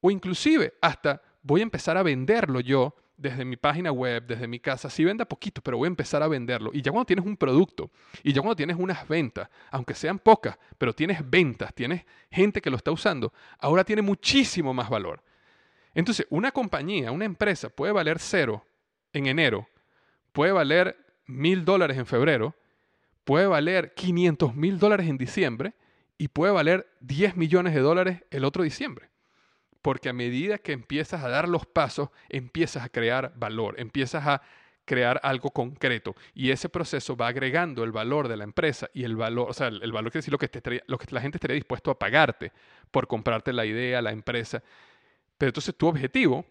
[0.01, 4.59] o inclusive hasta voy a empezar a venderlo yo desde mi página web, desde mi
[4.59, 6.71] casa, sí venda poquito, pero voy a empezar a venderlo.
[6.73, 7.91] Y ya cuando tienes un producto,
[8.23, 12.69] y ya cuando tienes unas ventas, aunque sean pocas, pero tienes ventas, tienes gente que
[12.69, 15.23] lo está usando, ahora tiene muchísimo más valor.
[15.93, 18.65] Entonces, una compañía, una empresa puede valer cero
[19.13, 19.67] en enero,
[20.33, 22.55] puede valer mil dólares en febrero,
[23.23, 25.73] puede valer 500 mil dólares en diciembre
[26.17, 29.09] y puede valer 10 millones de dólares el otro diciembre
[29.85, 34.41] porque a medida que empiezas a dar los pasos, empiezas a crear valor, empiezas a
[34.83, 39.15] crear algo concreto y ese proceso va agregando el valor de la empresa y el
[39.15, 41.91] valor, o sea, el, valor quiere decir lo que, lo que la gente estaría dispuesto
[41.91, 42.51] a pagarte
[42.89, 44.63] por comprarte la idea, la empresa.
[45.37, 46.47] Pero entonces tu objetivo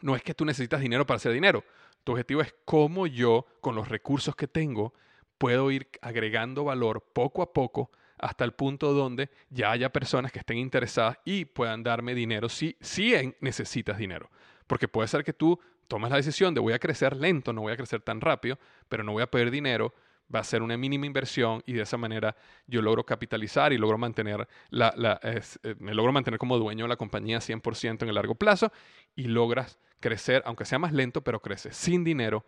[0.00, 1.62] no es que tú necesitas dinero para hacer dinero,
[2.02, 4.92] tu objetivo es cómo yo, con los recursos que tengo,
[5.38, 10.40] puedo ir agregando valor poco a poco hasta el punto donde ya haya personas que
[10.40, 14.30] estén interesadas y puedan darme dinero si, si necesitas dinero.
[14.66, 15.58] Porque puede ser que tú
[15.88, 18.58] tomas la decisión de voy a crecer lento, no voy a crecer tan rápido,
[18.88, 19.92] pero no voy a pedir dinero,
[20.32, 23.98] va a ser una mínima inversión y de esa manera yo logro capitalizar y logro
[23.98, 28.72] mantener eh, me logro mantener como dueño de la compañía 100% en el largo plazo
[29.16, 31.76] y logras crecer, aunque sea más lento, pero creces.
[31.76, 32.46] Sin dinero,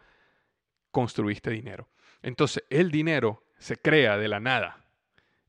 [0.90, 1.88] construiste dinero.
[2.22, 4.81] Entonces, el dinero se crea de la nada.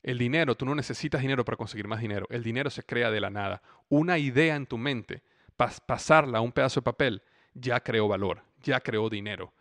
[0.04, 2.26] El dinero, tú no necesitas dinero para conseguir más dinero.
[2.28, 3.62] El dinero se crea de la nada.
[3.88, 5.22] Una idea en tu mente,
[5.56, 7.22] pasarla a un pedazo de papel,
[7.54, 9.54] ya creó valor, ya creó dinero.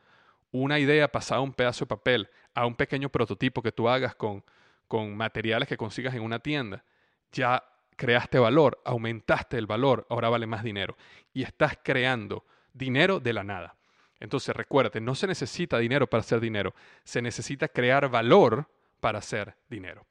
[0.51, 4.15] Una idea pasada a un pedazo de papel, a un pequeño prototipo que tú hagas
[4.15, 4.43] con,
[4.89, 6.83] con materiales que consigas en una tienda,
[7.31, 7.63] ya
[7.95, 10.97] creaste valor, aumentaste el valor, ahora vale más dinero.
[11.33, 13.77] Y estás creando dinero de la nada.
[14.19, 16.73] Entonces recuérdate, no se necesita dinero para hacer dinero,
[17.05, 18.67] se necesita crear valor
[19.03, 20.07] para hacer dinero.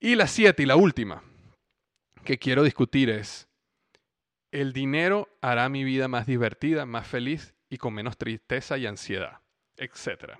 [0.00, 1.22] Y la siete y la última
[2.24, 3.50] que quiero discutir es,
[4.50, 9.40] el dinero hará mi vida más divertida, más feliz y con menos tristeza y ansiedad,
[9.76, 10.38] etc.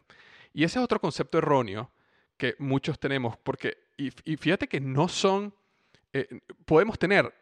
[0.55, 1.93] Y ese es otro concepto erróneo
[2.39, 5.55] que muchos tenemos, porque, y, fíjate que no son,
[6.15, 7.35] eh, podemos tener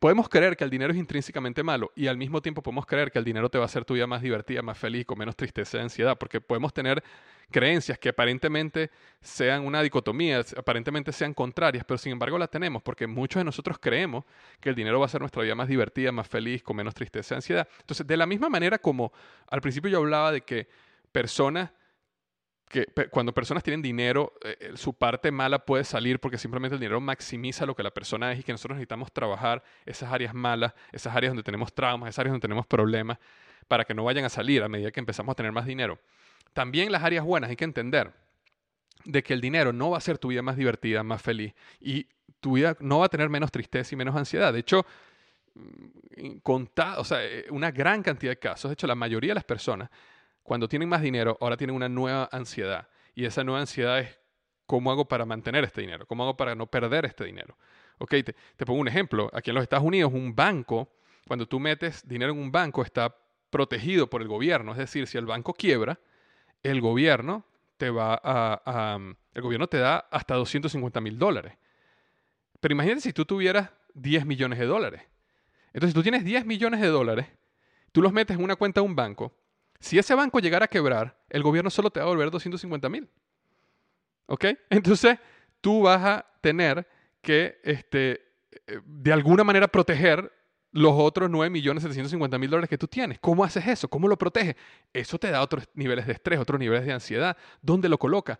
[0.00, 3.18] podemos creer que el dinero es intrínsecamente malo y al mismo tiempo podemos creer que
[3.18, 5.76] el dinero te va a hacer tu vida más divertida, más feliz, con menos tristeza
[5.76, 7.04] y ansiedad, porque podemos tener
[7.50, 8.90] creencias que aparentemente
[9.20, 13.78] sean una dicotomía, aparentemente sean contrarias, pero sin embargo la tenemos, porque muchos de nosotros
[13.78, 14.24] creemos
[14.58, 17.34] que el dinero va a hacer nuestra vida más divertida, más feliz, con menos tristeza
[17.34, 17.68] y ansiedad.
[17.80, 19.12] Entonces, de la misma manera como
[19.48, 20.66] al principio yo hablaba de que
[21.12, 21.70] personas
[22.70, 26.80] que cuando personas tienen dinero, eh, eh, su parte mala puede salir porque simplemente el
[26.80, 30.72] dinero maximiza lo que la persona es y que nosotros necesitamos trabajar esas áreas malas,
[30.92, 33.18] esas áreas donde tenemos traumas, esas áreas donde tenemos problemas,
[33.66, 35.98] para que no vayan a salir a medida que empezamos a tener más dinero.
[36.52, 38.12] También las áreas buenas hay que entender
[39.04, 42.06] de que el dinero no va a hacer tu vida más divertida, más feliz y
[42.38, 44.52] tu vida no va a tener menos tristeza y menos ansiedad.
[44.52, 44.86] De hecho,
[45.54, 46.36] mm,
[46.96, 49.90] o sea, eh, una gran cantidad de casos, de hecho la mayoría de las personas
[50.42, 52.88] cuando tienen más dinero, ahora tienen una nueva ansiedad.
[53.14, 54.18] Y esa nueva ansiedad es,
[54.66, 56.06] ¿cómo hago para mantener este dinero?
[56.06, 57.56] ¿Cómo hago para no perder este dinero?
[57.98, 58.14] Ok,
[58.56, 59.30] te, pongo un ejemplo.
[59.32, 60.92] Aquí en los Estados Unidos, un banco,
[61.26, 63.14] cuando tú metes dinero en un banco, está
[63.50, 64.72] protegido por el gobierno.
[64.72, 66.00] Es decir, si el banco quiebra,
[66.62, 67.44] el gobierno
[67.76, 68.98] te va a,
[69.34, 71.58] el gobierno te da hasta 250 mil dólares.
[72.60, 75.02] Pero imagínate si tú tuvieras 10 millones de dólares.
[75.72, 77.26] Entonces, si tú tienes 10 millones de dólares,
[77.92, 79.34] tú los metes en una cuenta de un banco,
[79.80, 83.08] si ese banco llegara a quebrar, el gobierno solo te va a devolver 250 mil.
[84.26, 84.44] ¿Ok?
[84.70, 85.18] Entonces,
[85.60, 86.86] tú vas a tener
[87.22, 88.12] que, este,
[88.66, 90.32] eh, de alguna manera, proteger
[90.72, 93.18] los otros 9 millones mil dólares que tú tienes.
[93.18, 93.88] ¿Cómo haces eso?
[93.88, 94.54] ¿Cómo lo proteges?
[94.92, 97.36] Eso te da otros niveles de estrés, otros niveles de ansiedad.
[97.60, 98.38] ¿Dónde lo coloca?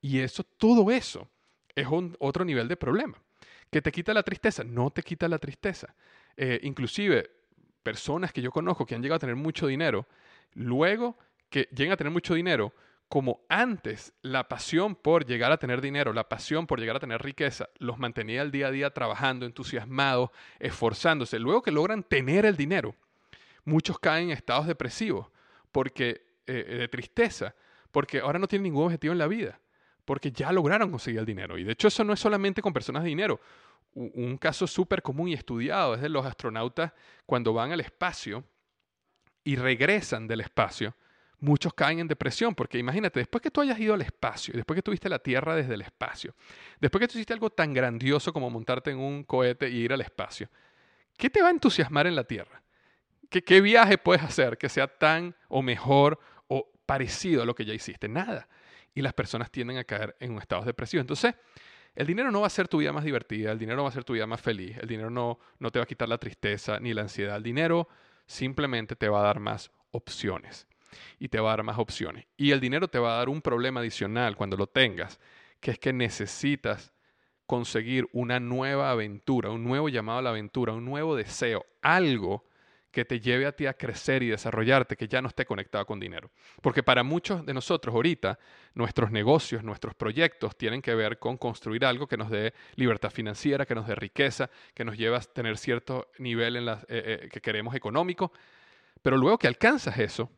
[0.00, 1.28] Y eso, todo eso,
[1.74, 3.20] es un, otro nivel de problema.
[3.70, 4.64] ¿Que te quita la tristeza?
[4.64, 5.94] No te quita la tristeza.
[6.36, 7.30] Eh, inclusive,
[7.82, 10.06] personas que yo conozco que han llegado a tener mucho dinero,
[10.58, 11.16] luego
[11.50, 12.74] que lleguen a tener mucho dinero,
[13.08, 17.22] como antes la pasión por llegar a tener dinero, la pasión por llegar a tener
[17.22, 21.38] riqueza, los mantenía el día a día trabajando, entusiasmados, esforzándose.
[21.38, 22.94] Luego que logran tener el dinero,
[23.64, 25.28] muchos caen en estados depresivos
[25.72, 27.54] porque, eh, de tristeza,
[27.90, 29.58] porque ahora no tienen ningún objetivo en la vida,
[30.04, 31.56] porque ya lograron conseguir el dinero.
[31.56, 33.40] Y de hecho eso no es solamente con personas de dinero.
[33.94, 36.92] Un caso súper común y estudiado es de los astronautas
[37.24, 38.44] cuando van al espacio
[39.44, 40.94] y regresan del espacio,
[41.40, 44.82] muchos caen en depresión, porque imagínate, después que tú hayas ido al espacio, después que
[44.82, 46.34] tuviste la Tierra desde el espacio,
[46.80, 50.00] después que tú hiciste algo tan grandioso como montarte en un cohete y ir al
[50.00, 50.48] espacio,
[51.16, 52.62] ¿qué te va a entusiasmar en la Tierra?
[53.30, 56.18] ¿Qué, ¿Qué viaje puedes hacer que sea tan o mejor
[56.48, 58.08] o parecido a lo que ya hiciste?
[58.08, 58.48] Nada.
[58.94, 61.02] Y las personas tienden a caer en un estado depresivo.
[61.02, 61.34] Entonces,
[61.94, 63.92] el dinero no va a ser tu vida más divertida, el dinero no va a
[63.92, 66.80] ser tu vida más feliz, el dinero no, no te va a quitar la tristeza
[66.80, 67.36] ni la ansiedad.
[67.36, 67.88] El dinero
[68.28, 70.68] simplemente te va a dar más opciones.
[71.18, 72.26] Y te va a dar más opciones.
[72.36, 75.18] Y el dinero te va a dar un problema adicional cuando lo tengas,
[75.60, 76.92] que es que necesitas
[77.46, 82.44] conseguir una nueva aventura, un nuevo llamado a la aventura, un nuevo deseo, algo
[82.90, 86.00] que te lleve a ti a crecer y desarrollarte, que ya no esté conectado con
[86.00, 86.30] dinero.
[86.62, 88.38] Porque para muchos de nosotros ahorita,
[88.78, 93.66] nuestros negocios, nuestros proyectos tienen que ver con construir algo que nos dé libertad financiera,
[93.66, 97.28] que nos dé riqueza, que nos lleve a tener cierto nivel en la, eh, eh,
[97.28, 98.32] que queremos económico.
[99.02, 100.30] Pero luego que alcanzas eso,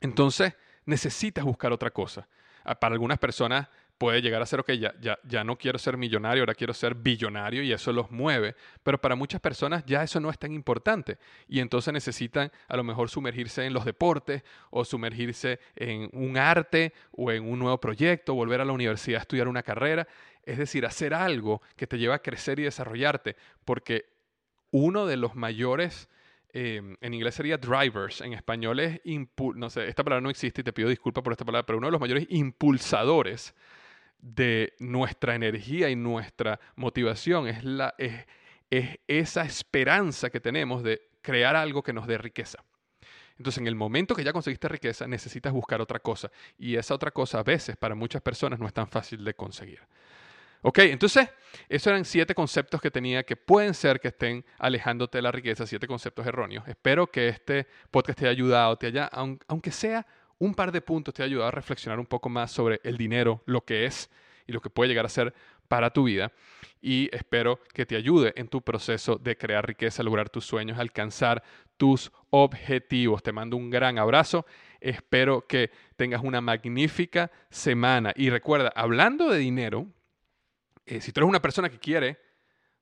[0.00, 0.54] entonces
[0.86, 2.26] necesitas buscar otra cosa.
[2.64, 3.68] Ah, para algunas personas
[4.00, 6.94] puede llegar a ser, ok, ya, ya, ya no quiero ser millonario, ahora quiero ser
[6.94, 8.56] billonario y eso los mueve.
[8.82, 12.82] Pero para muchas personas ya eso no es tan importante y entonces necesitan a lo
[12.82, 18.32] mejor sumergirse en los deportes o sumergirse en un arte o en un nuevo proyecto,
[18.32, 20.08] volver a la universidad a estudiar una carrera.
[20.44, 23.36] Es decir, hacer algo que te lleva a crecer y desarrollarte,
[23.66, 24.06] porque
[24.70, 26.08] uno de los mayores
[26.52, 29.00] Em, en inglés sería drivers, en español es,
[29.54, 31.86] no sé, esta palabra no existe y te pido disculpas por esta palabra, pero uno
[31.86, 33.54] de los mayores impulsadores
[34.22, 38.26] de nuestra energía y nuestra motivación es, la, es,
[38.70, 42.62] es esa esperanza que tenemos de crear algo que nos dé riqueza.
[43.38, 46.30] Entonces, en el momento que ya conseguiste riqueza, necesitas buscar otra cosa.
[46.58, 49.80] Y esa otra cosa a veces para muchas personas no es tan fácil de conseguir.
[50.62, 51.26] Ok, entonces,
[51.70, 55.66] esos eran siete conceptos que tenía que pueden ser que estén alejándote de la riqueza,
[55.66, 56.68] siete conceptos erróneos.
[56.68, 60.06] Espero que este podcast te haya ayudado, te haya, aunque sea
[60.40, 63.42] un par de puntos, te haya ayudado a reflexionar un poco más sobre el dinero,
[63.46, 64.10] lo que es
[64.46, 65.34] y lo que puede llegar a ser
[65.68, 66.32] para tu vida.
[66.80, 71.42] Y espero que te ayude en tu proceso de crear riqueza, lograr tus sueños, alcanzar
[71.76, 73.22] tus objetivos.
[73.22, 74.46] Te mando un gran abrazo.
[74.80, 78.14] Espero que tengas una magnífica semana.
[78.16, 79.86] Y recuerda, hablando de dinero,
[80.86, 82.18] eh, si tú eres una persona que quiere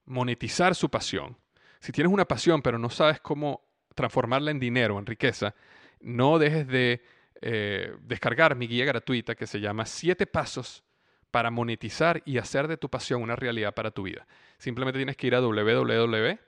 [0.04, 1.36] monetizar su pasión,
[1.80, 3.62] si tienes una pasión pero no sabes cómo
[3.96, 5.56] transformarla en dinero, en riqueza,
[6.00, 7.02] no dejes de
[7.40, 10.84] eh, descargar mi guía gratuita que se llama Siete Pasos
[11.30, 14.26] para monetizar y hacer de tu pasión una realidad para tu vida.
[14.58, 16.38] Simplemente tienes que ir a www.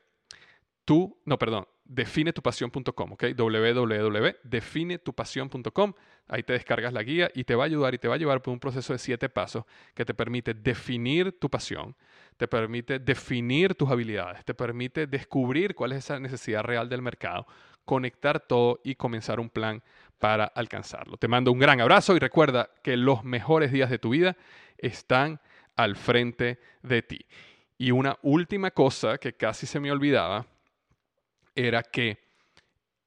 [1.24, 3.24] no, perdón, definetupasión.com, ¿ok?
[3.36, 5.92] www.definetupasión.com.
[6.28, 8.42] Ahí te descargas la guía y te va a ayudar y te va a llevar
[8.42, 9.64] por un proceso de siete pasos
[9.94, 11.96] que te permite definir tu pasión,
[12.36, 17.46] te permite definir tus habilidades, te permite descubrir cuál es esa necesidad real del mercado,
[17.84, 19.82] conectar todo y comenzar un plan
[20.20, 21.16] para alcanzarlo.
[21.16, 24.36] Te mando un gran abrazo y recuerda que los mejores días de tu vida
[24.78, 25.40] están
[25.74, 27.26] al frente de ti.
[27.78, 30.46] Y una última cosa que casi se me olvidaba
[31.54, 32.18] era que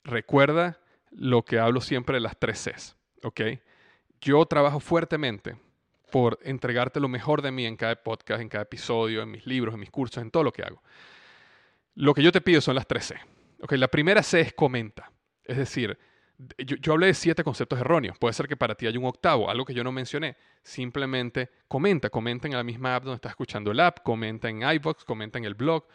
[0.03, 0.79] recuerda
[1.11, 2.95] lo que hablo siempre de las tres Cs.
[4.19, 5.55] Yo trabajo fuertemente
[6.11, 9.73] por entregarte lo mejor de mí en cada podcast, en cada episodio, en mis libros,
[9.73, 10.81] en mis cursos, en todo lo que hago.
[11.95, 13.15] Lo que yo te pido son las tres C.
[13.61, 13.73] ¿ok?
[13.73, 15.11] La primera C es comenta.
[15.43, 15.97] Es decir,
[16.57, 18.17] yo, hablé de siete conceptos erróneos.
[18.17, 20.35] Puede ser que para ti haya un octavo, algo que yo no mencioné.
[20.63, 22.09] Simplemente comenta.
[22.09, 23.99] Comenta en la misma app donde estás escuchando el app.
[24.03, 25.85] Comenta en iVoox, comenta en el blog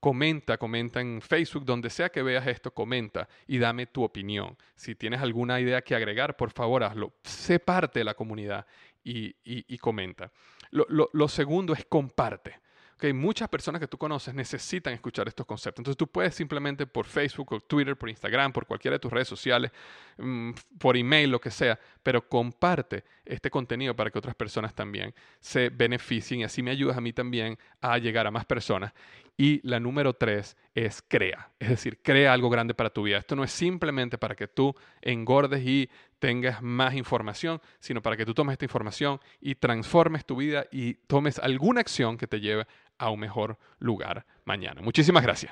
[0.00, 4.56] comenta, comenta en Facebook, donde sea que veas esto, comenta y dame tu opinión.
[4.74, 7.12] Si tienes alguna idea que agregar, por favor hazlo.
[7.22, 8.66] Sé parte de la comunidad
[9.04, 10.32] y, comenta.
[10.70, 12.58] lo segundo es comparte
[13.00, 15.80] que muchas personas que tú conoces necesitan escuchar estos conceptos.
[15.80, 19.26] Entonces tú puedes simplemente por Facebook, o Twitter, por Instagram, por cualquiera de tus redes
[19.26, 19.72] sociales,
[20.18, 25.14] mm, por email, lo que sea, pero comparte este contenido para que otras personas también
[25.40, 28.92] se beneficien y así me ayudas a mí también a llegar a más personas.
[29.36, 33.16] Y la número tres es crea, es decir, crea algo grande para tu vida.
[33.16, 35.88] Esto no es simplemente para que tú engordes y
[36.18, 40.94] tengas más información, sino para que tú tomes esta información y transformes tu vida y
[40.94, 42.66] tomes alguna acción que te lleve
[43.00, 44.82] a un mejor lugar mañana.
[44.82, 45.50] Muchísimas gracias.